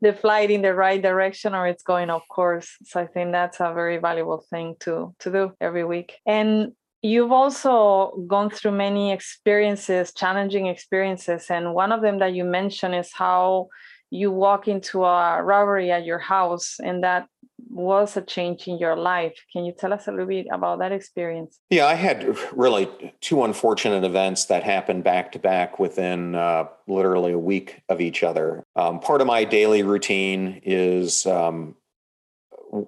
[0.00, 2.76] the flight in the right direction or it's going off course.
[2.84, 6.14] So i think that's a very valuable thing to to do every week.
[6.26, 6.72] And
[7.02, 12.94] you've also gone through many experiences challenging experiences and one of them that you mentioned
[12.94, 13.68] is how
[14.10, 17.28] you walk into a robbery at your house and that
[17.70, 19.34] was a change in your life.
[19.52, 21.58] Can you tell us a little bit about that experience?
[21.70, 22.88] Yeah, I had really
[23.20, 28.22] two unfortunate events that happened back to back within uh, literally a week of each
[28.22, 28.64] other.
[28.76, 31.74] Um, part of my daily routine is um,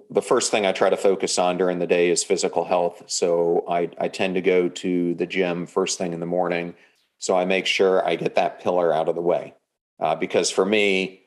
[0.09, 3.03] the first thing I try to focus on during the day is physical health.
[3.07, 6.75] So I, I tend to go to the gym first thing in the morning.
[7.19, 9.53] So I make sure I get that pillar out of the way.
[10.01, 11.21] Uh, because for me,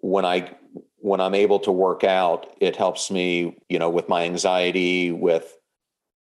[0.00, 0.54] when I
[0.98, 5.56] when I'm able to work out, it helps me, you know, with my anxiety, with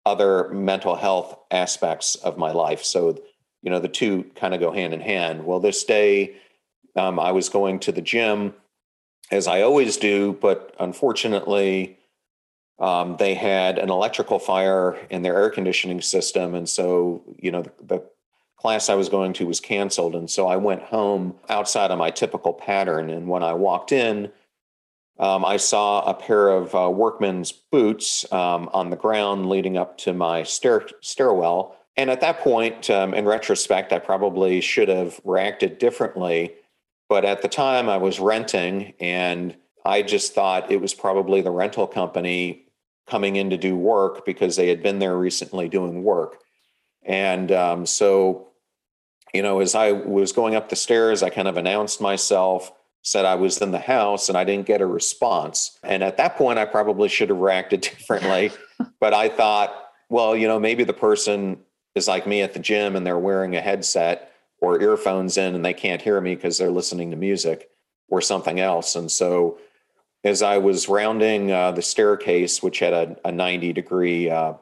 [0.04, 2.82] other mental health aspects of my life.
[2.82, 3.18] So,
[3.62, 5.44] you know, the two kind of go hand in hand.
[5.44, 6.36] Well, this day,
[6.96, 8.54] um, I was going to the gym
[9.30, 11.98] as I always do, but unfortunately,
[12.78, 16.54] um, they had an electrical fire in their air conditioning system.
[16.54, 18.10] And so, you know, the, the
[18.62, 20.14] class I was going to was canceled.
[20.14, 23.10] And so I went home outside of my typical pattern.
[23.10, 24.30] And when I walked in,
[25.18, 29.98] um, I saw a pair of uh, workman's boots um, on the ground leading up
[29.98, 31.76] to my stair- stairwell.
[31.96, 36.54] And at that point, um, in retrospect, I probably should have reacted differently.
[37.08, 41.50] But at the time, I was renting, and I just thought it was probably the
[41.50, 42.66] rental company
[43.08, 46.38] coming in to do work because they had been there recently doing work.
[47.04, 48.51] And um, so
[49.32, 53.24] you know, as I was going up the stairs, I kind of announced myself, said
[53.24, 55.78] I was in the house, and I didn't get a response.
[55.82, 58.52] And at that point, I probably should have reacted differently.
[59.00, 59.74] but I thought,
[60.08, 61.58] well, you know, maybe the person
[61.94, 65.64] is like me at the gym and they're wearing a headset or earphones in and
[65.64, 67.68] they can't hear me because they're listening to music
[68.08, 68.94] or something else.
[68.94, 69.58] And so
[70.24, 74.54] as I was rounding uh, the staircase, which had a, a 90 degree uh,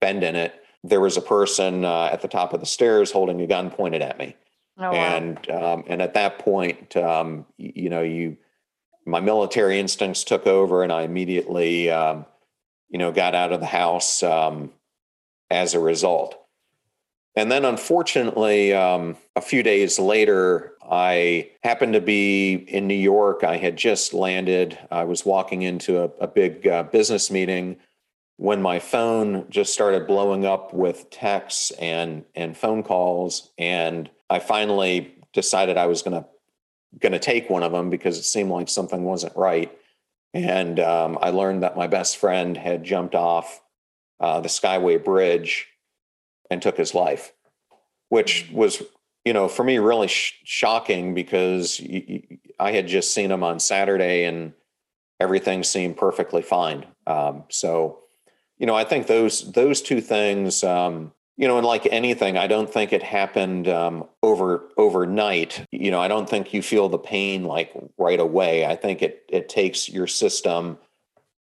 [0.00, 0.54] bend in it,
[0.88, 4.02] there was a person uh, at the top of the stairs holding a gun pointed
[4.02, 4.36] at me.
[4.78, 4.94] Oh, wow.
[4.94, 8.36] And um, and at that point, um, you know, you
[9.06, 12.26] my military instincts took over, and I immediately, um,
[12.88, 14.72] you know, got out of the house um,
[15.50, 16.38] as a result.
[17.36, 23.44] And then, unfortunately, um, a few days later, I happened to be in New York.
[23.44, 24.78] I had just landed.
[24.90, 27.76] I was walking into a, a big uh, business meeting
[28.36, 34.38] when my phone just started blowing up with texts and and phone calls and i
[34.38, 36.28] finally decided i was going to
[36.98, 39.76] going to take one of them because it seemed like something wasn't right.
[40.32, 43.60] And um, i learned that my best friend had jumped off
[44.20, 45.68] uh, the skyway bridge
[46.50, 47.32] and took his life
[48.08, 48.82] which was
[49.24, 53.42] you know for me really sh- shocking because y- y- i had just seen him
[53.42, 54.52] on saturday and
[55.20, 56.86] everything seemed perfectly fine.
[57.06, 58.00] Um, so
[58.58, 62.46] you know, I think those those two things, um, you know, and like anything, I
[62.46, 65.66] don't think it happened um, over overnight.
[65.70, 68.64] You know, I don't think you feel the pain like right away.
[68.64, 70.78] I think it it takes your system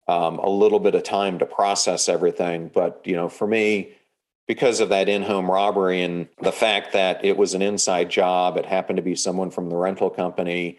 [0.07, 2.69] um, a little bit of time to process everything.
[2.73, 3.93] But you know, for me,
[4.47, 8.65] because of that in-home robbery and the fact that it was an inside job, it
[8.65, 10.77] happened to be someone from the rental company.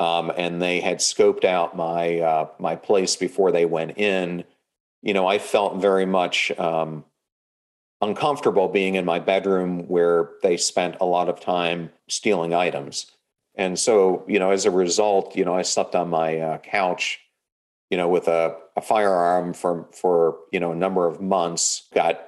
[0.00, 4.42] Um, and they had scoped out my uh, my place before they went in
[5.04, 7.04] you know, I felt very much um,
[8.00, 13.12] uncomfortable being in my bedroom where they spent a lot of time stealing items.
[13.54, 17.20] And so, you know, as a result, you know, I slept on my uh, couch,
[17.90, 21.86] you know, with a, a firearm for for you know a number of months.
[21.94, 22.20] Got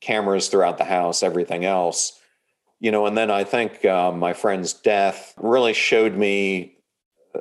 [0.00, 2.20] cameras throughout the house, everything else,
[2.80, 3.06] you know.
[3.06, 6.73] And then I think uh, my friend's death really showed me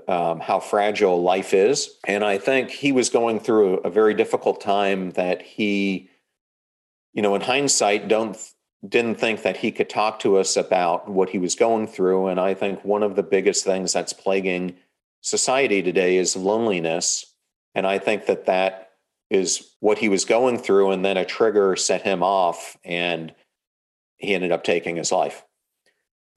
[0.07, 1.97] um, how fragile life is.
[2.05, 6.09] And I think he was going through a very difficult time that he,
[7.13, 8.37] you know, in hindsight, don't
[8.87, 12.27] didn't think that he could talk to us about what he was going through.
[12.27, 14.75] And I think one of the biggest things that's plaguing
[15.21, 17.33] society today is loneliness.
[17.73, 18.91] And I think that that
[19.29, 20.91] is what he was going through.
[20.91, 23.33] And then a trigger set him off and
[24.17, 25.43] he ended up taking his life.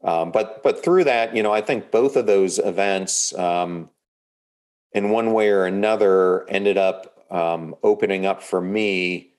[0.06, 3.90] Um, but but through that, you know, I think both of those events, um,
[4.92, 9.32] in one way or another, ended up um, opening up for me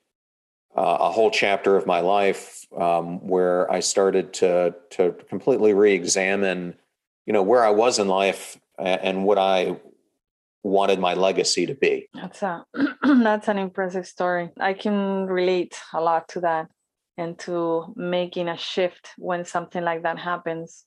[0.75, 6.75] uh, a whole chapter of my life um, where I started to to completely re-examine,
[7.25, 9.77] you know, where I was in life and what I
[10.63, 12.09] wanted my legacy to be.
[12.13, 12.65] That's a
[13.01, 14.49] that's an impressive story.
[14.59, 16.67] I can relate a lot to that
[17.17, 20.85] and to making a shift when something like that happens.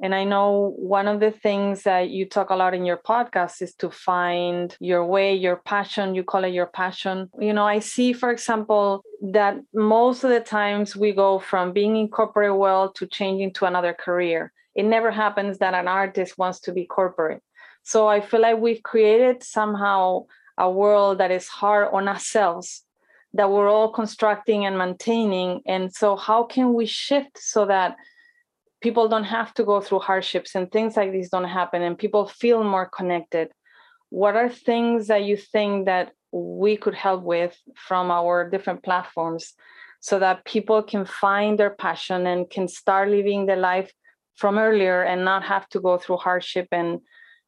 [0.00, 3.60] And I know one of the things that you talk a lot in your podcast
[3.62, 6.14] is to find your way, your passion.
[6.14, 7.28] You call it your passion.
[7.40, 9.02] You know, I see, for example,
[9.32, 13.64] that most of the times we go from being in corporate world to changing to
[13.64, 14.52] another career.
[14.76, 17.42] It never happens that an artist wants to be corporate.
[17.82, 22.84] So I feel like we've created somehow a world that is hard on ourselves
[23.34, 25.62] that we're all constructing and maintaining.
[25.66, 27.96] And so, how can we shift so that
[28.80, 32.26] people don't have to go through hardships and things like these don't happen and people
[32.26, 33.50] feel more connected?
[34.10, 39.54] What are things that you think that we could help with from our different platforms
[40.00, 43.92] so that people can find their passion and can start living their life
[44.36, 47.00] from earlier and not have to go through hardship and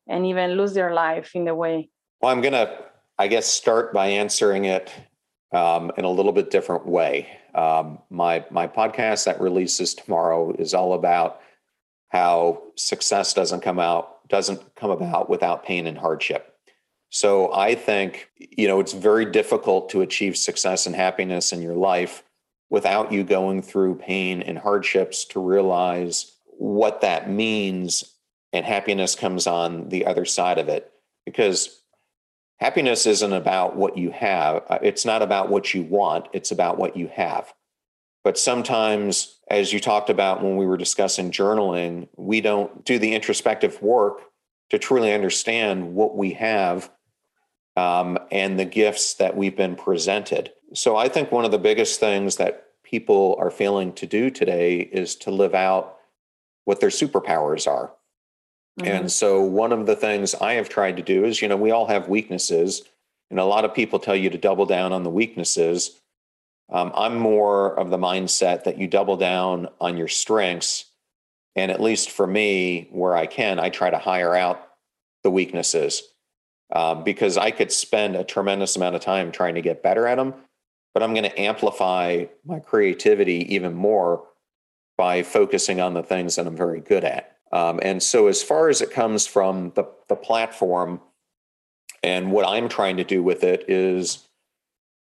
[0.09, 1.89] and even lose their life in the way?
[2.21, 2.85] Well, I'm going to,
[3.19, 4.93] I guess, start by answering it
[5.53, 7.29] um, in a little bit different way.
[7.55, 11.41] Um, my my podcast that releases tomorrow is all about
[12.09, 16.57] how success doesn't come out doesn't come about without pain and hardship.
[17.11, 21.75] So I think you know it's very difficult to achieve success and happiness in your
[21.75, 22.23] life
[22.69, 28.15] without you going through pain and hardships to realize what that means
[28.53, 30.93] and happiness comes on the other side of it
[31.25, 31.80] because
[32.61, 36.79] happiness isn't about what you have uh, it's not about what you want it's about
[36.79, 37.53] what you have.
[38.23, 43.15] But sometimes as you talked about when we were discussing journaling we don't do the
[43.15, 44.21] introspective work
[44.71, 46.91] to truly understand what we have
[47.77, 50.53] um, and the gifts that we've been presented.
[50.75, 54.79] So i think one of the biggest things that people are failing to do today
[54.81, 55.97] is to live out
[56.65, 57.93] what their superpowers are
[58.81, 58.97] Mm-hmm.
[58.97, 61.71] And so one of the things I have tried to do is, you know, we
[61.71, 62.83] all have weaknesses,
[63.31, 66.01] and a lot of people tell you to double down on the weaknesses.
[66.71, 70.87] Um, I'm more of the mindset that you double down on your strengths.
[71.57, 74.69] And at least for me, where I can, I try to hire out
[75.25, 76.03] the weaknesses
[76.73, 80.17] um, because I could spend a tremendous amount of time trying to get better at
[80.17, 80.35] them,
[80.95, 84.25] but I'm going to amplify my creativity even more
[84.97, 87.37] by focusing on the things that I'm very good at.
[87.53, 91.01] Um, and so, as far as it comes from the, the platform,
[92.03, 94.27] and what I'm trying to do with it is,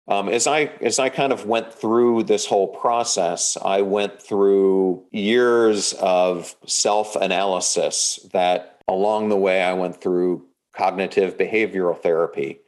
[0.09, 5.05] um, as I as I kind of went through this whole process, I went through
[5.13, 8.19] years of self analysis.
[8.33, 12.61] That along the way, I went through cognitive behavioral therapy.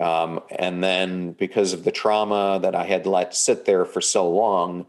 [0.00, 4.28] Um, and then because of the trauma that I had let sit there for so
[4.28, 4.86] long,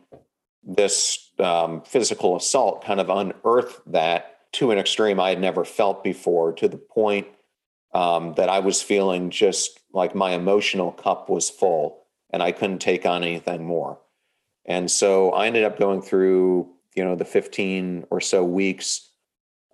[0.63, 6.03] this um, physical assault kind of unearthed that to an extreme I had never felt
[6.03, 7.27] before, to the point
[7.93, 12.79] um, that I was feeling just like my emotional cup was full and I couldn't
[12.79, 13.99] take on anything more.
[14.65, 19.09] And so I ended up going through, you know, the 15 or so weeks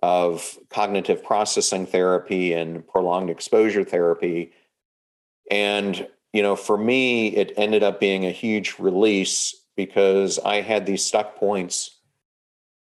[0.02, 4.52] of cognitive processing therapy and prolonged exposure therapy.
[5.50, 10.86] And, you know, for me, it ended up being a huge release because I had
[10.86, 11.98] these stuck points,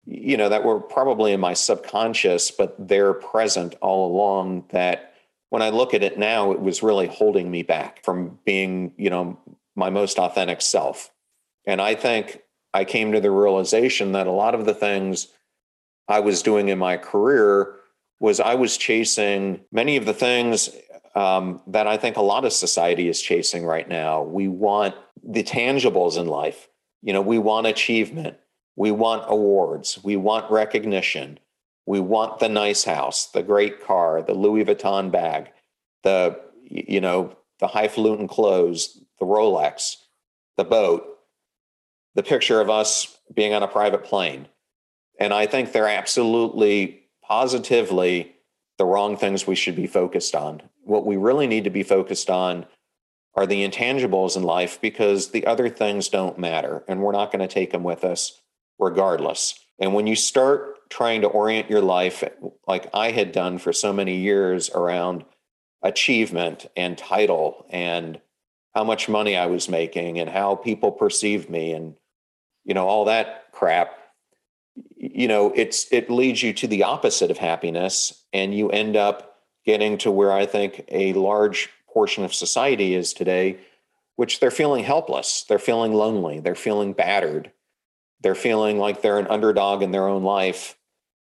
[0.06, 5.12] you know, that were probably in my subconscious, but they're present all along that
[5.50, 9.10] when I look at it now, it was really holding me back from being, you
[9.10, 9.36] know,
[9.74, 11.10] my most authentic self.
[11.66, 12.42] And I think
[12.72, 15.26] I came to the realization that a lot of the things
[16.06, 17.74] I was doing in my career
[18.20, 20.70] was I was chasing many of the things
[21.16, 24.22] um, that I think a lot of society is chasing right now.
[24.22, 26.68] We want the tangibles in life.
[27.04, 28.38] You know, we want achievement,
[28.76, 31.38] we want awards, we want recognition,
[31.84, 35.50] we want the nice house, the great car, the Louis Vuitton bag,
[36.02, 39.96] the you know, the highfalutin clothes, the Rolex,
[40.56, 41.18] the boat,
[42.14, 44.48] the picture of us being on a private plane.
[45.20, 48.34] And I think they're absolutely positively
[48.78, 50.62] the wrong things we should be focused on.
[50.84, 52.64] What we really need to be focused on
[53.36, 57.46] are the intangibles in life because the other things don't matter and we're not going
[57.46, 58.40] to take them with us
[58.78, 59.58] regardless.
[59.78, 62.22] And when you start trying to orient your life
[62.68, 65.24] like I had done for so many years around
[65.82, 68.20] achievement and title and
[68.74, 71.94] how much money I was making and how people perceived me and
[72.64, 73.98] you know all that crap
[74.96, 79.36] you know it's it leads you to the opposite of happiness and you end up
[79.66, 83.58] getting to where I think a large portion of society is today
[84.16, 87.50] which they're feeling helpless they're feeling lonely they're feeling battered
[88.20, 90.76] they're feeling like they're an underdog in their own life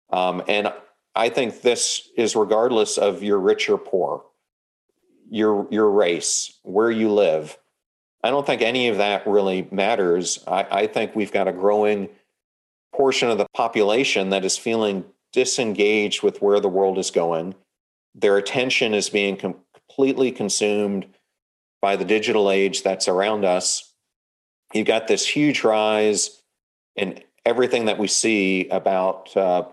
[0.09, 0.73] um, and
[1.15, 4.23] I think this is regardless of your rich or poor
[5.29, 7.57] your your race, where you live.
[8.23, 10.43] I don't think any of that really matters.
[10.47, 12.09] I, I think we've got a growing
[12.93, 17.55] portion of the population that is feeling disengaged with where the world is going.
[18.15, 19.55] Their attention is being com-
[19.87, 21.07] completely consumed
[21.81, 23.93] by the digital age that's around us.
[24.73, 26.41] You've got this huge rise
[26.95, 29.63] in everything that we see about uh,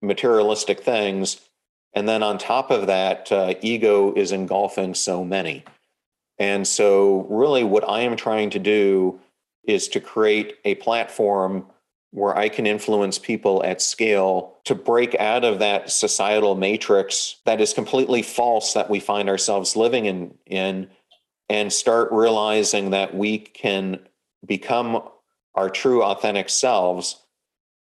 [0.00, 1.40] materialistic things
[1.94, 5.64] and then on top of that, uh, ego is engulfing so many.
[6.38, 9.20] And so, really, what I am trying to do
[9.64, 11.66] is to create a platform
[12.12, 17.60] where I can influence people at scale to break out of that societal matrix that
[17.60, 20.90] is completely false that we find ourselves living in, in
[21.48, 23.98] and start realizing that we can
[24.46, 25.02] become
[25.54, 27.18] our true authentic selves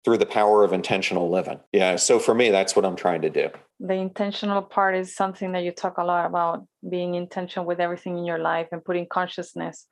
[0.05, 1.59] through the power of intentional living.
[1.73, 1.95] Yeah.
[1.95, 3.49] So for me, that's what I'm trying to do.
[3.79, 8.17] The intentional part is something that you talk a lot about being intentional with everything
[8.17, 9.87] in your life and putting consciousness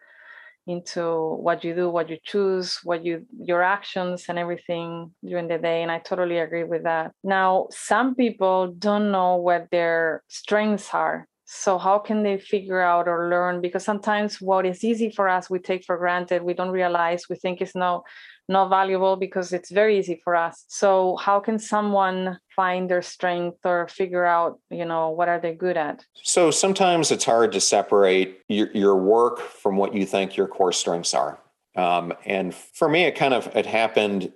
[0.68, 5.58] into what you do, what you choose, what you your actions and everything during the
[5.58, 5.82] day.
[5.82, 7.12] And I totally agree with that.
[7.24, 11.28] Now, some people don't know what their strengths are.
[11.50, 13.62] So how can they figure out or learn?
[13.62, 16.44] Because sometimes what is easy for us, we take for granted.
[16.44, 17.30] We don't realize.
[17.30, 18.04] We think it's no
[18.50, 23.58] not valuable because it's very easy for us so how can someone find their strength
[23.66, 27.60] or figure out you know what are they good at so sometimes it's hard to
[27.60, 31.40] separate your, your work from what you think your core strengths are
[31.76, 34.32] um, and for me it kind of it happened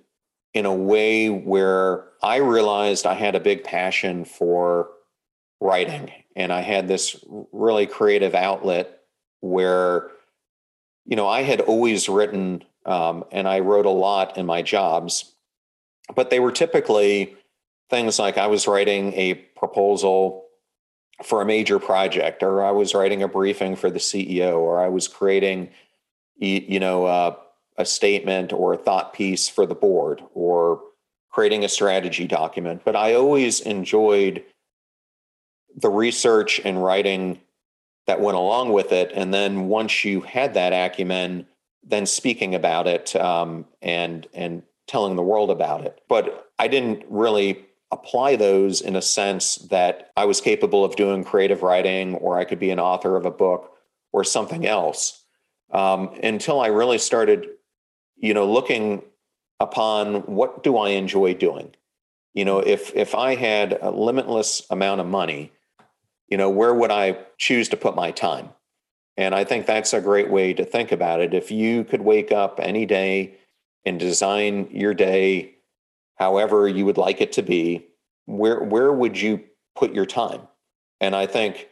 [0.52, 4.90] in a way where i realized i had a big passion for
[5.62, 7.16] writing and i had this
[7.52, 9.00] really creative outlet
[9.40, 10.10] where
[11.06, 15.32] you know i had always written um, and I wrote a lot in my jobs,
[16.14, 17.36] but they were typically
[17.90, 20.46] things like I was writing a proposal
[21.22, 24.88] for a major project, or I was writing a briefing for the CEO, or I
[24.88, 25.70] was creating,
[26.36, 27.36] you know, uh,
[27.76, 30.82] a statement or a thought piece for the board, or
[31.30, 32.82] creating a strategy document.
[32.84, 34.42] But I always enjoyed
[35.76, 37.40] the research and writing
[38.06, 39.12] that went along with it.
[39.14, 41.46] And then once you had that acumen,
[41.82, 46.00] then speaking about it um, and and telling the world about it.
[46.08, 51.24] But I didn't really apply those in a sense that I was capable of doing
[51.24, 53.70] creative writing or I could be an author of a book
[54.12, 55.22] or something else
[55.72, 57.48] um, until I really started,
[58.16, 59.02] you know, looking
[59.60, 61.74] upon what do I enjoy doing.
[62.34, 65.52] You know, if if I had a limitless amount of money,
[66.32, 68.48] you know, where would I choose to put my time?
[69.18, 71.34] And I think that's a great way to think about it.
[71.34, 73.34] If you could wake up any day
[73.84, 75.56] and design your day
[76.14, 77.86] however you would like it to be,
[78.24, 79.44] where where would you
[79.76, 80.40] put your time?
[81.02, 81.68] And I think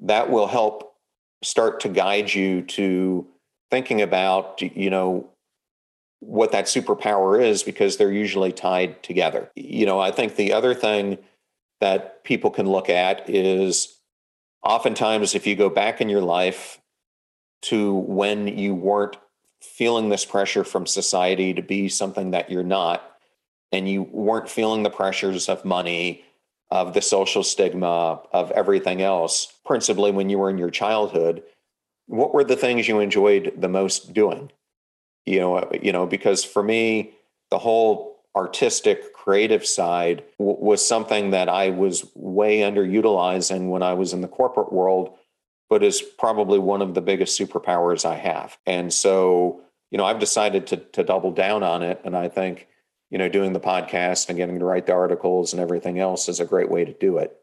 [0.00, 0.96] that will help
[1.42, 3.26] start to guide you to
[3.70, 5.30] thinking about you know
[6.20, 9.50] what that superpower is because they're usually tied together.
[9.56, 11.16] You know, I think the other thing
[11.84, 13.98] that people can look at is
[14.62, 16.80] oftentimes if you go back in your life
[17.60, 19.18] to when you weren't
[19.60, 23.18] feeling this pressure from society to be something that you're not
[23.70, 26.24] and you weren't feeling the pressures of money
[26.70, 31.42] of the social stigma of everything else principally when you were in your childhood
[32.06, 34.50] what were the things you enjoyed the most doing?
[35.26, 37.12] You know you know because for me
[37.50, 43.94] the whole artistic creative side w- was something that I was way underutilizing when I
[43.94, 45.14] was in the corporate world,
[45.70, 48.58] but is probably one of the biggest superpowers I have.
[48.66, 52.00] And so, you know, I've decided to to double down on it.
[52.04, 52.66] And I think,
[53.10, 56.40] you know, doing the podcast and getting to write the articles and everything else is
[56.40, 57.36] a great way to do it.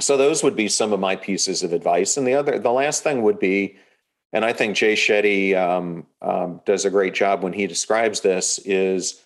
[0.00, 2.16] So those would be some of my pieces of advice.
[2.16, 3.76] And the other, the last thing would be,
[4.32, 8.58] and I think Jay Shetty um, um, does a great job when he describes this,
[8.60, 9.24] is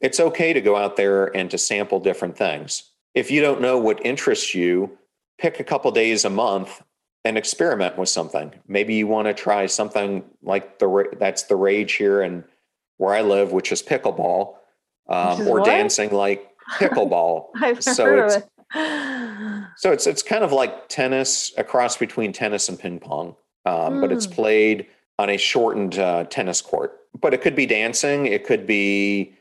[0.00, 2.84] it's okay to go out there and to sample different things.
[3.14, 4.96] if you don't know what interests you,
[5.38, 6.82] pick a couple days a month
[7.24, 8.52] and experiment with something.
[8.68, 12.44] Maybe you want to try something like the that's the rage here and
[12.98, 14.54] where I live, which is pickleball,
[15.08, 15.64] um, or what?
[15.64, 17.48] dancing like pickleball.
[17.56, 18.48] I've so heard of it.
[19.76, 23.34] so it's it's kind of like tennis, a cross between tennis and ping pong,
[23.64, 24.00] um, mm.
[24.00, 24.32] but it's hmm.
[24.32, 24.86] played
[25.18, 27.00] on a shortened uh, tennis court.
[27.18, 28.26] But it could be dancing.
[28.26, 29.34] It could be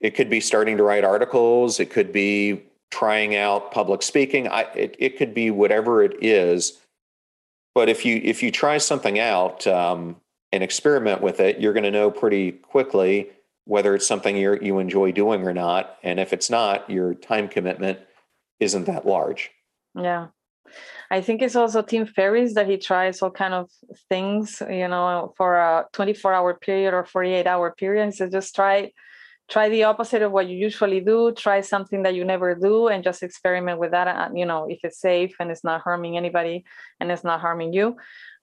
[0.00, 1.78] it could be starting to write articles.
[1.78, 4.48] It could be trying out public speaking.
[4.48, 6.78] I, it, it could be whatever it is.
[7.74, 10.16] But if you if you try something out um,
[10.52, 13.30] and experiment with it, you're going to know pretty quickly
[13.64, 15.96] whether it's something you you enjoy doing or not.
[16.02, 18.00] And if it's not, your time commitment
[18.58, 19.50] isn't that large.
[19.94, 20.28] Yeah.
[21.12, 23.68] I think it's also Tim Ferriss that he tries all kind of
[24.08, 28.06] things, you know, for a 24 hour period or 48 hour period.
[28.06, 28.92] He says just try
[29.50, 33.04] try the opposite of what you usually do try something that you never do and
[33.04, 36.64] just experiment with that uh, you know if it's safe and it's not harming anybody
[37.00, 37.96] and it's not harming you.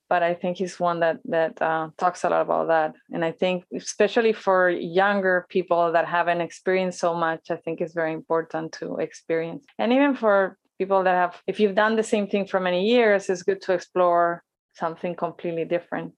[0.10, 2.94] But i think he's one that that uh, talks a lot about that.
[3.14, 7.94] And i think especially for younger people that haven't experienced so much i think it's
[7.94, 9.66] very important to experience.
[9.80, 13.30] And even for people that have if you've done the same thing for many years
[13.30, 14.44] it's good to explore
[14.74, 16.14] something completely different.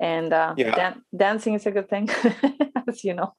[0.00, 0.74] And uh, yeah.
[0.74, 2.08] dan- dancing is a good thing
[2.88, 3.34] as you know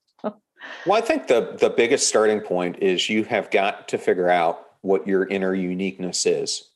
[0.86, 4.68] well, I think the the biggest starting point is you have got to figure out
[4.82, 6.70] what your inner uniqueness is,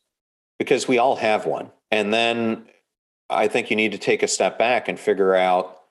[0.60, 1.72] because we all have one.
[1.92, 2.66] And then
[3.30, 5.82] I think you need to take a step back and figure out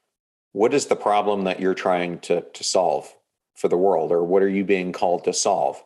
[0.53, 3.13] what is the problem that you're trying to to solve
[3.55, 5.83] for the world, or what are you being called to solve?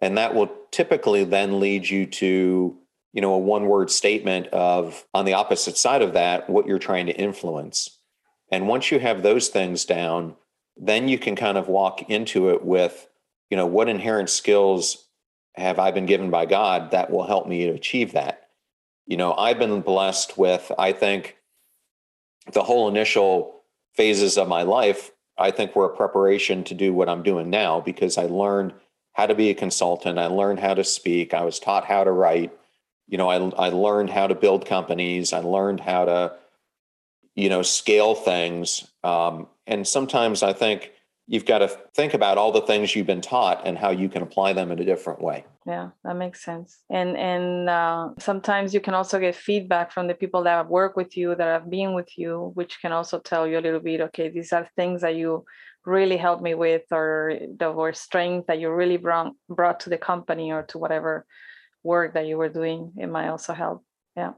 [0.00, 2.76] And that will typically then lead you to
[3.14, 6.78] you know a one word statement of on the opposite side of that what you're
[6.78, 7.98] trying to influence.
[8.50, 10.36] And once you have those things down
[10.76, 13.08] then you can kind of walk into it with,
[13.50, 15.06] you know, what inherent skills
[15.54, 18.48] have I been given by God that will help me achieve that?
[19.06, 21.36] You know, I've been blessed with, I think,
[22.52, 23.62] the whole initial
[23.94, 27.80] phases of my life, I think were a preparation to do what I'm doing now
[27.80, 28.74] because I learned
[29.14, 30.18] how to be a consultant.
[30.18, 31.32] I learned how to speak.
[31.32, 32.52] I was taught how to write.
[33.08, 35.32] You know, I, I learned how to build companies.
[35.32, 36.32] I learned how to,
[37.36, 38.90] you know, scale things.
[39.04, 40.92] Um, and sometimes I think
[41.28, 44.22] you've got to think about all the things you've been taught and how you can
[44.22, 45.44] apply them in a different way.
[45.66, 46.78] Yeah that makes sense.
[46.88, 50.96] And and uh, sometimes you can also get feedback from the people that have worked
[50.96, 54.00] with you that have been with you which can also tell you a little bit
[54.00, 55.44] okay these are things that you
[55.84, 59.98] really helped me with or the or strength that you really brought brought to the
[59.98, 61.26] company or to whatever
[61.82, 62.92] work that you were doing.
[62.96, 63.84] It might also help.
[64.16, 64.32] Yeah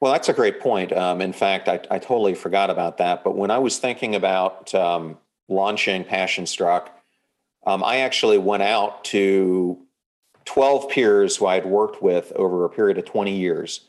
[0.00, 0.92] well, that's a great point.
[0.92, 3.24] Um, in fact, I, I, totally forgot about that.
[3.24, 5.18] But when I was thinking about um,
[5.48, 6.96] launching Passion Struck,
[7.66, 9.78] um, I actually went out to
[10.44, 13.80] 12 peers who I had worked with over a period of 20 years.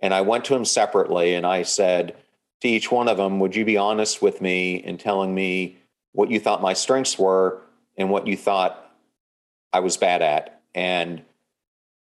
[0.00, 2.16] And I went to them separately and I said
[2.60, 5.78] to each one of them, Would you be honest with me in telling me
[6.12, 7.62] what you thought my strengths were
[7.96, 8.92] and what you thought
[9.72, 10.60] I was bad at?
[10.74, 11.22] And,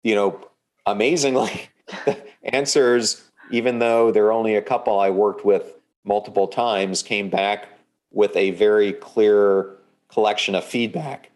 [0.02, 0.48] you know,
[0.86, 1.68] amazingly,
[2.42, 5.74] answers even though there are only a couple I worked with
[6.04, 7.68] multiple times, came back
[8.10, 9.76] with a very clear
[10.08, 11.30] collection of feedback.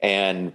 [0.00, 0.54] And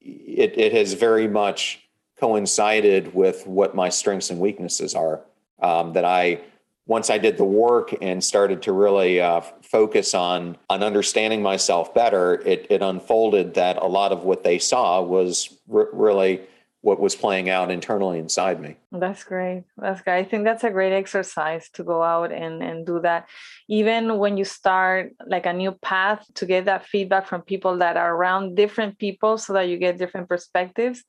[0.00, 1.86] it, it has very much
[2.18, 5.20] coincided with what my strengths and weaknesses are.
[5.60, 6.40] Um, that I,
[6.86, 11.94] once I did the work and started to really uh, focus on on understanding myself
[11.94, 16.42] better, it, it unfolded that a lot of what they saw was r- really
[16.82, 18.76] what was playing out internally inside me.
[18.92, 19.64] That's great.
[19.76, 20.18] That's great.
[20.18, 23.28] I think that's a great exercise to go out and, and do that.
[23.68, 27.96] Even when you start like a new path to get that feedback from people that
[27.96, 31.02] are around different people so that you get different perspectives.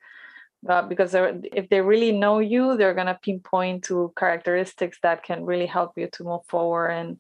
[0.67, 5.45] Uh, because if they really know you, they're going to pinpoint to characteristics that can
[5.45, 7.17] really help you to move forward and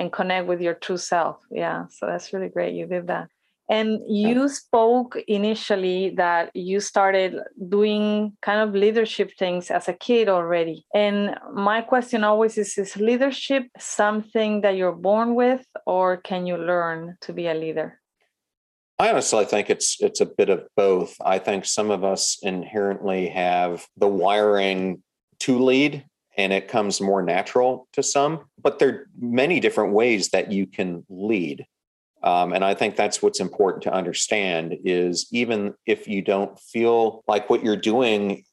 [0.00, 1.36] and connect with your true self.
[1.50, 1.84] Yeah.
[1.90, 2.74] So that's really great.
[2.74, 3.28] You did that.
[3.70, 7.36] And you spoke initially that you started
[7.68, 10.84] doing kind of leadership things as a kid already.
[10.92, 16.56] And my question always is is leadership something that you're born with or can you
[16.56, 18.00] learn to be a leader?
[18.98, 21.14] I honestly think it's it's a bit of both.
[21.24, 25.02] I think some of us inherently have the wiring
[25.40, 26.04] to lead
[26.36, 30.66] and it comes more natural to some, but there are many different ways that you
[30.66, 31.66] can lead.
[32.22, 37.22] Um, and I think that's what's important to understand is even if you don't feel
[37.26, 38.44] like what you're doing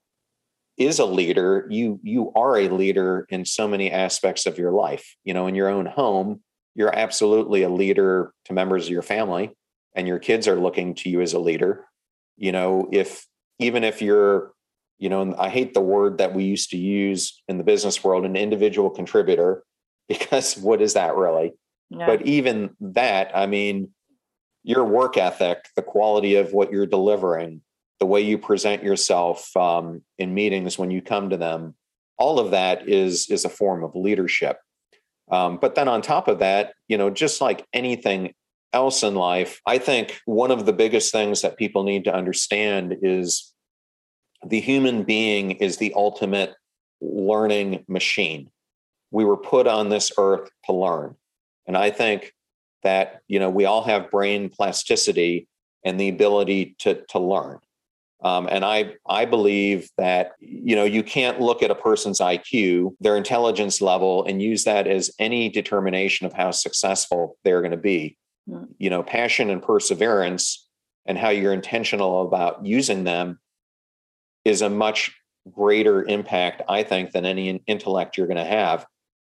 [0.78, 5.15] is a leader, you you are a leader in so many aspects of your life.
[5.24, 6.41] You know, in your own home,
[6.76, 9.51] you're absolutely a leader to members of your family,
[9.95, 11.86] and your kids are looking to you as a leader.
[12.38, 13.26] You know, if
[13.59, 14.51] even if you're,
[14.99, 18.24] you know, I hate the word that we used to use in the business world,
[18.24, 19.63] an individual contributor,
[20.07, 21.53] because what is that really?
[22.05, 23.89] But even that, I mean,
[24.63, 27.61] your work ethic, the quality of what you're delivering,
[27.99, 31.75] the way you present yourself um, in meetings when you come to them,
[32.17, 34.57] all of that is is a form of leadership.
[35.31, 38.33] Um, but then on top of that, you know, just like anything
[38.73, 42.97] else in life, I think one of the biggest things that people need to understand
[43.01, 43.53] is
[44.45, 46.53] the human being is the ultimate
[47.01, 48.49] learning machine.
[49.11, 51.15] We were put on this earth to learn.
[51.68, 52.34] And I think
[52.84, 55.47] that, you know, we all have brain plasticity
[55.84, 57.59] and the ability to, to learn.
[58.24, 62.95] Um, and I, I believe that you know you can't look at a person's IQ,
[62.99, 67.78] their intelligence level, and use that as any determination of how successful they're going to
[67.78, 68.18] be.
[68.80, 70.68] You know, passion and perseverance,
[71.05, 73.39] and how you're intentional about using them,
[74.45, 75.11] is a much
[75.51, 78.86] greater impact, I think, than any intellect you're going to have.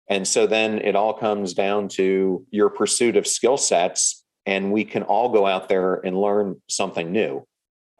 [0.08, 4.84] And so then it all comes down to your pursuit of skill sets, and we
[4.84, 7.46] can all go out there and learn something new.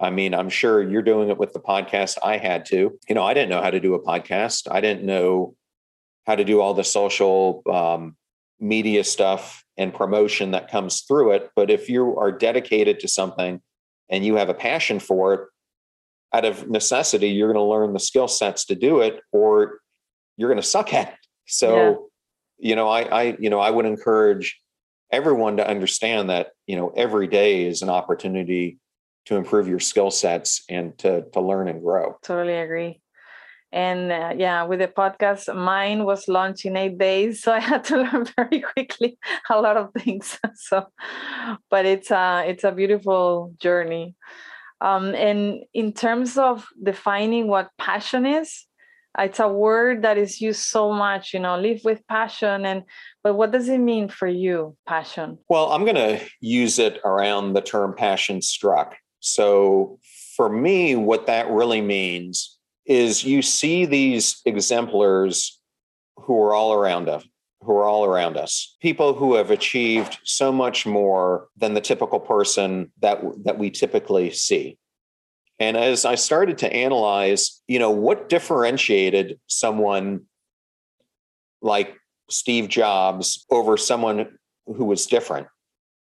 [0.01, 2.19] I mean, I'm sure you're doing it with the podcast.
[2.23, 2.99] I had to.
[3.09, 4.69] You know, I didn't know how to do a podcast.
[4.71, 5.57] I didn't know
[6.27, 8.17] how to do all the social um,
[8.61, 11.51] media stuff and promotion that comes through it.
[11.57, 13.61] But if you are dedicated to something
[14.09, 15.41] and you have a passion for it,
[16.33, 19.81] out of necessity, you're going to learn the skill sets to do it, or
[20.37, 21.18] you're going to suck at it.
[21.49, 22.11] So,
[22.61, 22.71] yeah.
[22.71, 24.61] you know, I, I, you know, I would encourage
[25.11, 28.79] everyone to understand that, you know, every day is an opportunity
[29.27, 32.17] to improve your skill sets and to to learn and grow.
[32.23, 33.01] Totally agree.
[33.71, 37.85] And uh, yeah, with the podcast, mine was launched in eight days, so I had
[37.85, 39.19] to learn very quickly
[39.51, 40.39] a lot of things.
[40.55, 40.87] so,
[41.71, 44.17] but it's a it's a beautiful journey.
[44.81, 48.65] Um, and in terms of defining what passion is,
[49.19, 52.65] it's a word that is used so much you know live with passion.
[52.67, 52.85] And
[53.23, 55.39] but what does it mean for you passion?
[55.49, 58.97] Well i'm going to use it around the term passion struck.
[59.21, 59.99] So
[60.37, 65.61] for me, what that really means is you see these exemplars
[66.17, 67.25] who are all around us
[67.63, 68.77] who are all around us.
[68.81, 74.31] People who have achieved so much more than the typical person that that we typically
[74.31, 74.79] see
[75.59, 80.23] and as i started to analyze you know what differentiated someone
[81.63, 81.95] like
[82.31, 85.47] steve jobs over someone who was different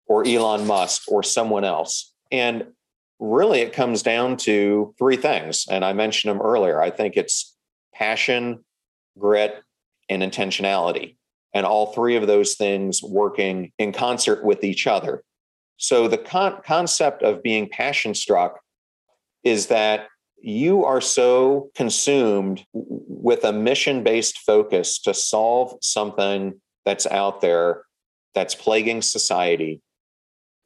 [0.07, 2.65] or elon musk or someone else and
[3.21, 5.67] really it comes down to three things.
[5.69, 6.81] And I mentioned them earlier.
[6.81, 7.55] I think it's
[7.93, 8.65] passion,
[9.17, 9.61] grit,
[10.09, 11.15] and intentionality.
[11.53, 15.23] And all three of those things working in concert with each other.
[15.77, 18.59] So the con- concept of being passion struck
[19.43, 20.07] is that
[20.41, 27.83] you are so consumed with a mission based focus to solve something that's out there
[28.33, 29.81] that's plaguing society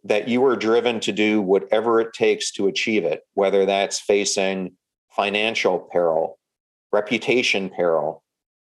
[0.05, 4.71] that you are driven to do whatever it takes to achieve it, whether that's facing
[5.15, 6.37] financial peril,
[6.91, 8.23] reputation peril,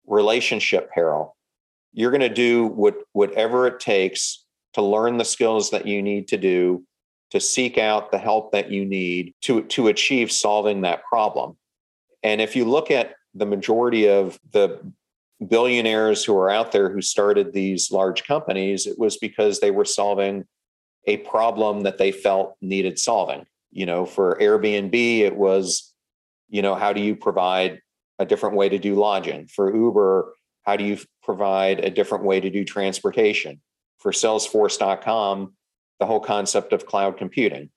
[0.05, 1.35] relationship peril.
[1.91, 6.27] You're going to do what, whatever it takes to learn the skills that you need
[6.29, 6.85] to do
[7.33, 11.57] to seek out the help that you need to, to achieve solving that problem.
[12.21, 14.79] And if you look at the majority of the
[15.47, 19.83] billionaires who are out there who started these large companies, it was because they were
[19.83, 20.45] solving
[21.07, 23.47] a problem that they felt needed solving.
[23.71, 25.91] You know, for Airbnb, it was,
[26.49, 27.81] you know, how do you provide
[28.19, 29.47] a different way to do lodging?
[29.47, 30.35] For Uber,
[30.67, 33.59] how do you provide a different way to do transportation?
[33.97, 35.53] For Salesforce.com,
[36.03, 37.69] the whole concept of cloud computing.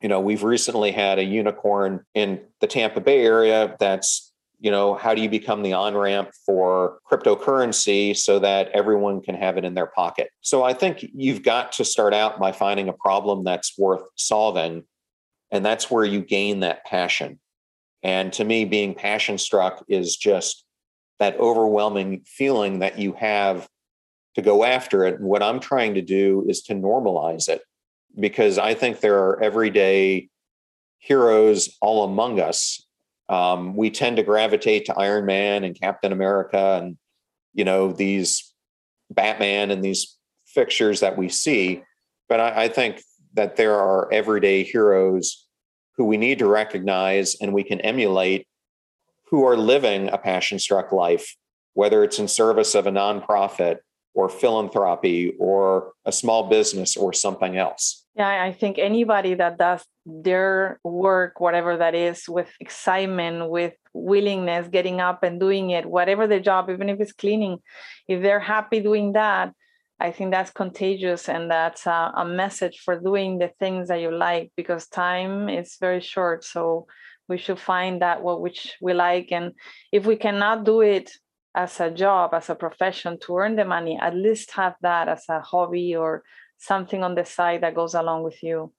[0.00, 4.94] You know, we've recently had a unicorn in the Tampa Bay area that's you know
[4.94, 9.64] how do you become the on ramp for cryptocurrency so that everyone can have it
[9.64, 13.42] in their pocket so i think you've got to start out by finding a problem
[13.42, 14.84] that's worth solving
[15.50, 17.40] and that's where you gain that passion
[18.04, 20.64] and to me being passion struck is just
[21.18, 23.66] that overwhelming feeling that you have
[24.34, 27.62] to go after it and what i'm trying to do is to normalize it
[28.18, 30.28] because i think there are everyday
[30.98, 32.86] heroes all among us
[33.32, 36.98] um, we tend to gravitate to Iron Man and Captain America and
[37.54, 38.52] you know these
[39.10, 41.82] Batman and these fixtures that we see.
[42.28, 43.02] But I, I think
[43.32, 45.46] that there are everyday heroes
[45.96, 48.46] who we need to recognize and we can emulate
[49.30, 51.34] who are living a passion struck life,
[51.72, 53.78] whether it's in service of a nonprofit
[54.14, 58.04] or philanthropy or a small business or something else.
[58.14, 64.68] Yeah, I think anybody that does their work, whatever that is, with excitement, with willingness,
[64.68, 67.58] getting up and doing it, whatever the job, even if it's cleaning,
[68.08, 69.54] if they're happy doing that,
[69.98, 74.10] I think that's contagious and that's a, a message for doing the things that you
[74.10, 76.44] like because time is very short.
[76.44, 76.86] So
[77.28, 79.30] we should find that what which we like.
[79.30, 79.52] And
[79.92, 81.12] if we cannot do it
[81.54, 85.24] as a job, as a profession to earn the money, at least have that as
[85.28, 86.22] a hobby or
[86.58, 88.72] something on the side that goes along with you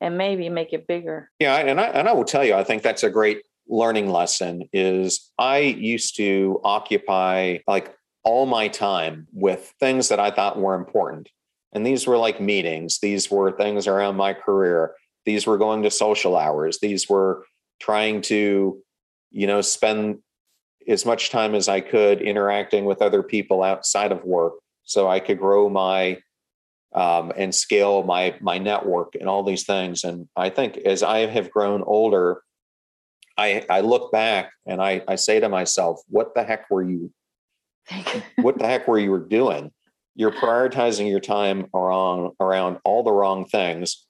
[0.00, 1.30] and maybe make it bigger.
[1.38, 4.68] Yeah, and I and I will tell you, I think that's a great learning lesson
[4.72, 7.94] is I used to occupy like
[8.24, 11.28] all my time with things that I thought were important.
[11.72, 14.94] And these were like meetings, these were things around my career,
[15.24, 17.44] these were going to social hours, these were
[17.80, 18.82] trying to,
[19.30, 20.18] you know, spend
[20.88, 24.54] as much time as I could interacting with other people outside of work
[24.84, 26.18] so I could grow my
[26.92, 30.04] um, and scale my my network and all these things.
[30.04, 32.42] And I think as I have grown older,
[33.38, 37.12] I I look back and I I say to myself, what the heck were you
[38.36, 39.70] what the heck were you doing?
[40.16, 44.06] You're prioritizing your time around around all the wrong things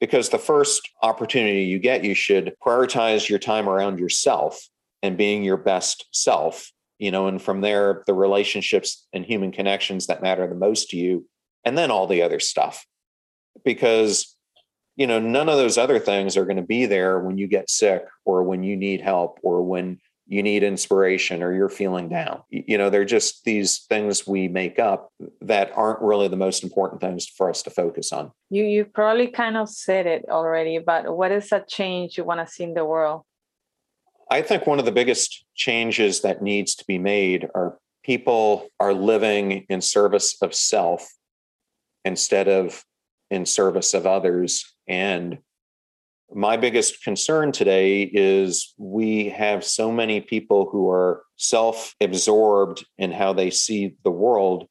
[0.00, 4.60] because the first opportunity you get, you should prioritize your time around yourself
[5.02, 6.70] and being your best self.
[6.98, 10.96] You know, and from there, the relationships and human connections that matter the most to
[10.96, 11.26] you,
[11.64, 12.84] and then all the other stuff.
[13.64, 14.36] Because
[14.96, 17.70] you know none of those other things are going to be there when you get
[17.70, 22.42] sick or when you need help or when you need inspiration or you're feeling down.
[22.50, 27.00] You know, they're just these things we make up that aren't really the most important
[27.00, 28.30] things for us to focus on.
[28.50, 32.46] You you probably kind of said it already, but what is that change you want
[32.46, 33.22] to see in the world?
[34.30, 38.92] I think one of the biggest changes that needs to be made are people are
[38.92, 41.08] living in service of self
[42.04, 42.84] instead of
[43.30, 44.64] in service of others.
[44.86, 45.38] And
[46.32, 53.12] my biggest concern today is we have so many people who are self absorbed in
[53.12, 54.66] how they see the world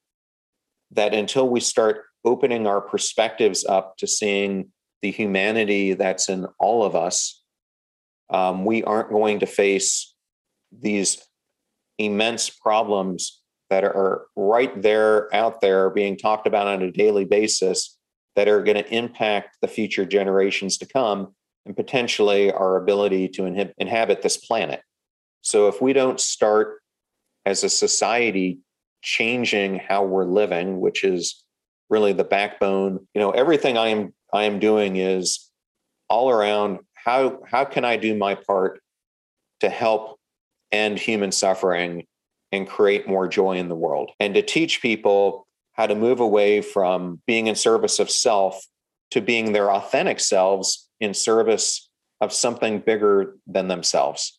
[0.91, 6.84] that until we start opening our perspectives up to seeing the humanity that's in all
[6.84, 7.36] of us,
[8.30, 10.13] um, we aren't going to face
[10.71, 11.17] these
[11.97, 17.97] immense problems that are right there out there being talked about on a daily basis
[18.36, 21.34] that are going to impact the future generations to come
[21.65, 24.82] and potentially our ability to inhib- inhabit this planet.
[25.41, 26.82] So if we don't start
[27.45, 28.59] as a society
[29.01, 31.43] changing how we're living, which is
[31.89, 35.49] really the backbone, you know, everything I am I am doing is
[36.09, 38.82] all around how how can I do my part
[39.62, 40.20] to help
[40.74, 42.05] end human suffering
[42.51, 46.60] and create more joy in the world and to teach people how to move away
[46.60, 48.62] from being in service of self
[49.12, 51.89] to being their authentic selves in service
[52.20, 54.38] of something bigger than themselves.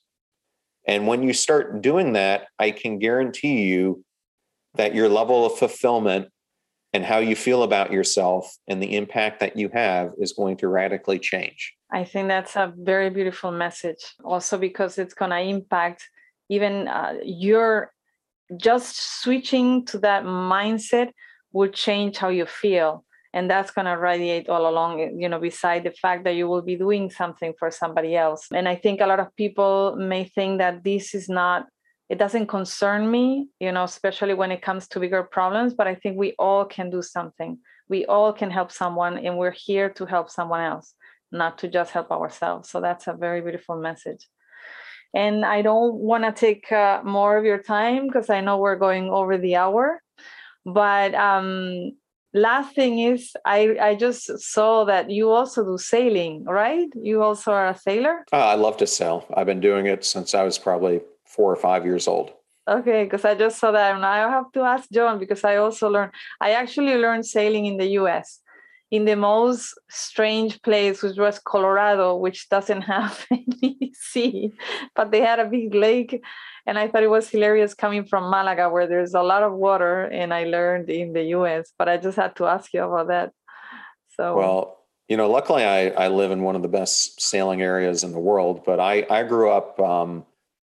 [0.86, 4.04] And when you start doing that, I can guarantee you
[4.74, 6.28] that your level of fulfillment
[6.92, 10.68] and how you feel about yourself and the impact that you have is going to
[10.68, 11.74] radically change.
[11.92, 14.02] I think that's a very beautiful message.
[14.24, 16.08] Also, because it's going to impact
[16.48, 17.92] even uh, your
[18.56, 21.10] just switching to that mindset
[21.52, 25.84] will change how you feel and that's going to radiate all along you know beside
[25.84, 29.06] the fact that you will be doing something for somebody else and i think a
[29.06, 31.66] lot of people may think that this is not
[32.08, 35.94] it doesn't concern me you know especially when it comes to bigger problems but i
[35.94, 37.58] think we all can do something.
[37.88, 40.94] We all can help someone and we're here to help someone else
[41.32, 42.70] not to just help ourselves.
[42.70, 44.26] So that's a very beautiful message.
[45.14, 48.76] And i don't want to take uh, more of your time because i know we're
[48.76, 50.02] going over the hour
[50.66, 51.92] but um,
[52.34, 54.22] last thing is i i just
[54.54, 56.90] saw that you also do sailing right?
[57.10, 58.16] You also are a sailor?
[58.30, 59.24] Uh, i love to sail.
[59.34, 62.32] I've been doing it since i was probably four or five years old
[62.68, 65.88] okay because i just saw that and i have to ask john because i also
[65.88, 68.40] learned i actually learned sailing in the us
[68.90, 74.52] in the most strange place which was colorado which doesn't have any sea
[74.94, 76.22] but they had a big lake
[76.68, 80.02] and I thought it was hilarious coming from Malaga, where there's a lot of water,
[80.02, 81.72] and I learned in the U.S.
[81.78, 83.32] But I just had to ask you about that.
[84.16, 88.04] So well, you know, luckily I I live in one of the best sailing areas
[88.04, 88.64] in the world.
[88.66, 90.26] But I I grew up um,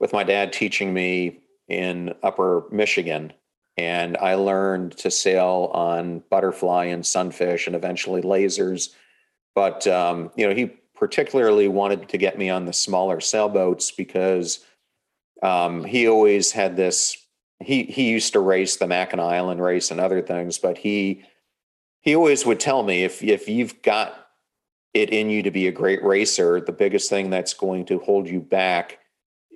[0.01, 3.33] with my dad teaching me in Upper Michigan,
[3.77, 8.91] and I learned to sail on butterfly and sunfish, and eventually lasers.
[9.55, 14.65] But um, you know, he particularly wanted to get me on the smaller sailboats because
[15.43, 17.17] um, he always had this.
[17.61, 21.25] He he used to race the Mackinac Island race and other things, but he
[22.01, 24.29] he always would tell me if if you've got
[24.95, 28.29] it in you to be a great racer, the biggest thing that's going to hold
[28.29, 28.99] you back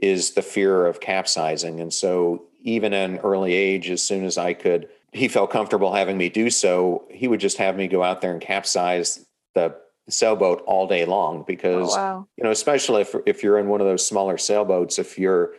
[0.03, 1.81] is the fear of capsizing.
[1.81, 5.95] And so even at an early age, as soon as I could, he felt comfortable
[5.95, 9.25] having me do so, he would just have me go out there and capsize
[9.55, 9.75] the
[10.09, 12.29] sailboat all day long because Oh, wow.
[12.37, 15.55] you know, especially if if you're in one of those smaller sailboats, if you're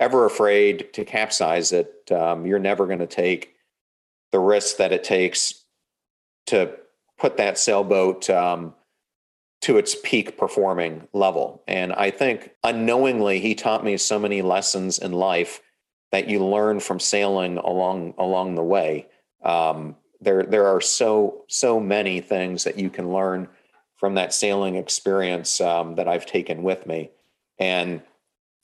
[0.00, 3.54] ever afraid to capsize it, um, you're never going to take
[4.32, 5.64] the risk that it takes
[6.46, 6.72] to
[7.18, 8.74] put that sailboat um,
[9.62, 11.62] to its peak performing level.
[11.66, 15.60] And I think unknowingly, he taught me so many lessons in life
[16.12, 19.06] that you learn from sailing along along the way.
[19.42, 23.48] Um, there, there are so so many things that you can learn
[23.96, 27.10] from that sailing experience um, that I've taken with me.
[27.58, 28.02] And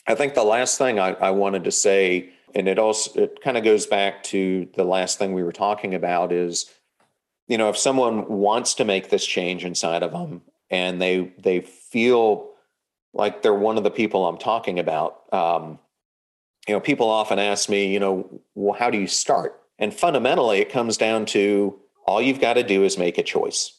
[0.07, 3.57] I think the last thing I, I wanted to say, and it also it kind
[3.57, 6.71] of goes back to the last thing we were talking about, is
[7.49, 11.61] you know if someone wants to make this change inside of them and they they
[11.61, 12.51] feel
[13.15, 15.33] like they're one of the people I'm talking about.
[15.33, 15.79] Um,
[16.67, 19.61] you know, people often ask me, you know, well, how do you start?
[19.79, 23.79] And fundamentally, it comes down to all you've got to do is make a choice.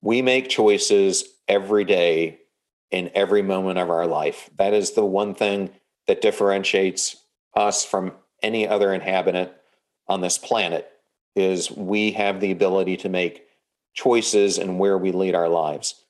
[0.00, 2.38] We make choices every day
[2.90, 4.48] in every moment of our life.
[4.56, 5.70] That is the one thing
[6.06, 7.16] that differentiates
[7.54, 9.50] us from any other inhabitant
[10.08, 10.90] on this planet
[11.36, 13.44] is we have the ability to make
[13.94, 16.04] choices and where we lead our lives.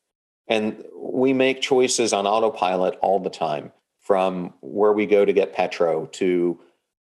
[0.48, 5.52] And we make choices on autopilot all the time from where we go to get
[5.52, 6.58] petro to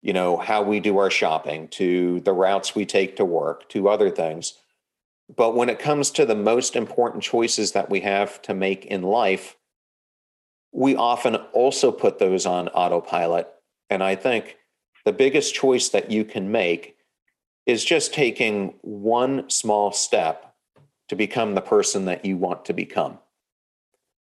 [0.02, 3.90] you know how we do our shopping to the routes we take to work to
[3.90, 4.54] other things
[5.36, 9.02] but when it comes to the most important choices that we have to make in
[9.02, 9.58] life
[10.72, 13.48] we often also put those on autopilot
[13.90, 14.58] and i think
[15.04, 16.96] the biggest choice that you can make
[17.66, 20.55] is just taking one small step
[21.10, 23.20] to become the person that you want to become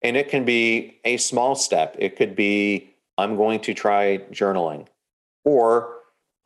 [0.02, 1.96] and it can be a small step.
[1.98, 4.86] It could be, I'm going to try journaling,
[5.44, 5.96] or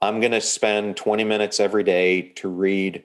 [0.00, 3.04] I'm going to spend 20 minutes every day to read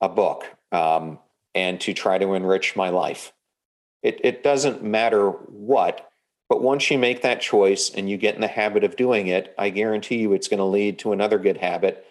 [0.00, 1.18] a book um,
[1.54, 3.32] and to try to enrich my life.
[4.02, 6.10] It, it doesn't matter what,
[6.48, 9.54] but once you make that choice and you get in the habit of doing it,
[9.58, 12.06] I guarantee you it's going to lead to another good habit,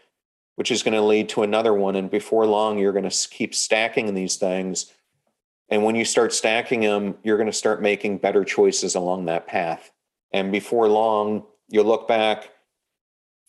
[0.57, 1.95] which is going to lead to another one.
[1.95, 4.91] And before long, you're going to keep stacking these things
[5.69, 9.47] and when you start stacking them, you're going to start making better choices along that
[9.47, 9.91] path.
[10.31, 12.49] And before long, you'll look back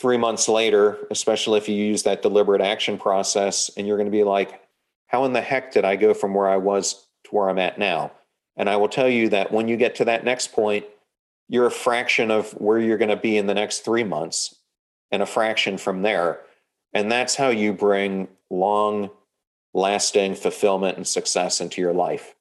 [0.00, 4.16] three months later, especially if you use that deliberate action process, and you're going to
[4.16, 4.61] be like,
[5.06, 7.78] how in the heck did I go from where I was to where I'm at
[7.78, 8.12] now?
[8.56, 10.84] And I will tell you that when you get to that next point,
[11.48, 14.56] you're a fraction of where you're going to be in the next three months
[15.11, 16.40] and a fraction from there.
[16.93, 19.11] And that's how you bring long
[19.74, 22.34] lasting fulfillment and success into your life.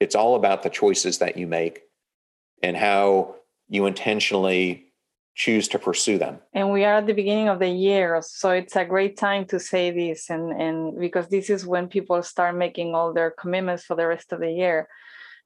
[0.00, 1.82] It's all about the choices that you make
[2.62, 3.36] and how
[3.68, 4.92] you intentionally
[5.34, 6.38] choose to pursue them.
[6.52, 9.58] And we are at the beginning of the year, so it's a great time to
[9.58, 13.96] say this and and because this is when people start making all their commitments for
[13.96, 14.88] the rest of the year.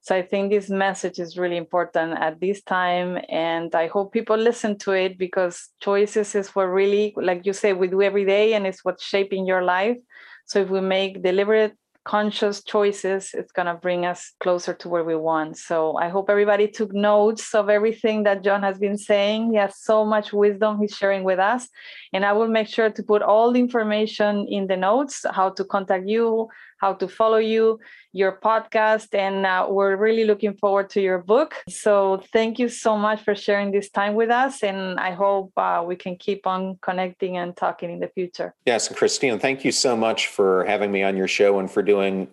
[0.07, 4.37] So I think this message is really important at this time and I hope people
[4.37, 8.55] listen to it because choices is what really like you say we do every day
[8.55, 9.97] and it's what's shaping your life.
[10.45, 11.75] So if we make deliberate,
[12.07, 15.59] conscious choices, it's going to bring us closer to where we want.
[15.59, 19.51] So I hope everybody took notes of everything that John has been saying.
[19.51, 21.69] He has so much wisdom he's sharing with us.
[22.13, 25.65] And I will make sure to put all the information in the notes how to
[25.65, 26.49] contact you,
[26.79, 27.79] how to follow you,
[28.13, 29.15] your podcast.
[29.15, 31.55] And uh, we're really looking forward to your book.
[31.69, 34.63] So thank you so much for sharing this time with us.
[34.63, 38.55] And I hope uh, we can keep on connecting and talking in the future.
[38.67, 41.83] Yes, and Christina, thank you so much for having me on your show and for
[41.83, 42.29] doing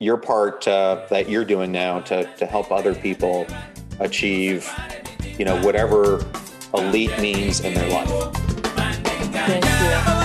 [0.00, 3.46] your part uh, that you're doing now to, to help other people
[4.00, 4.68] achieve,
[5.38, 6.26] you know, whatever
[6.74, 8.32] elite means in their life.
[9.32, 9.64] Thank
[10.16, 10.21] you.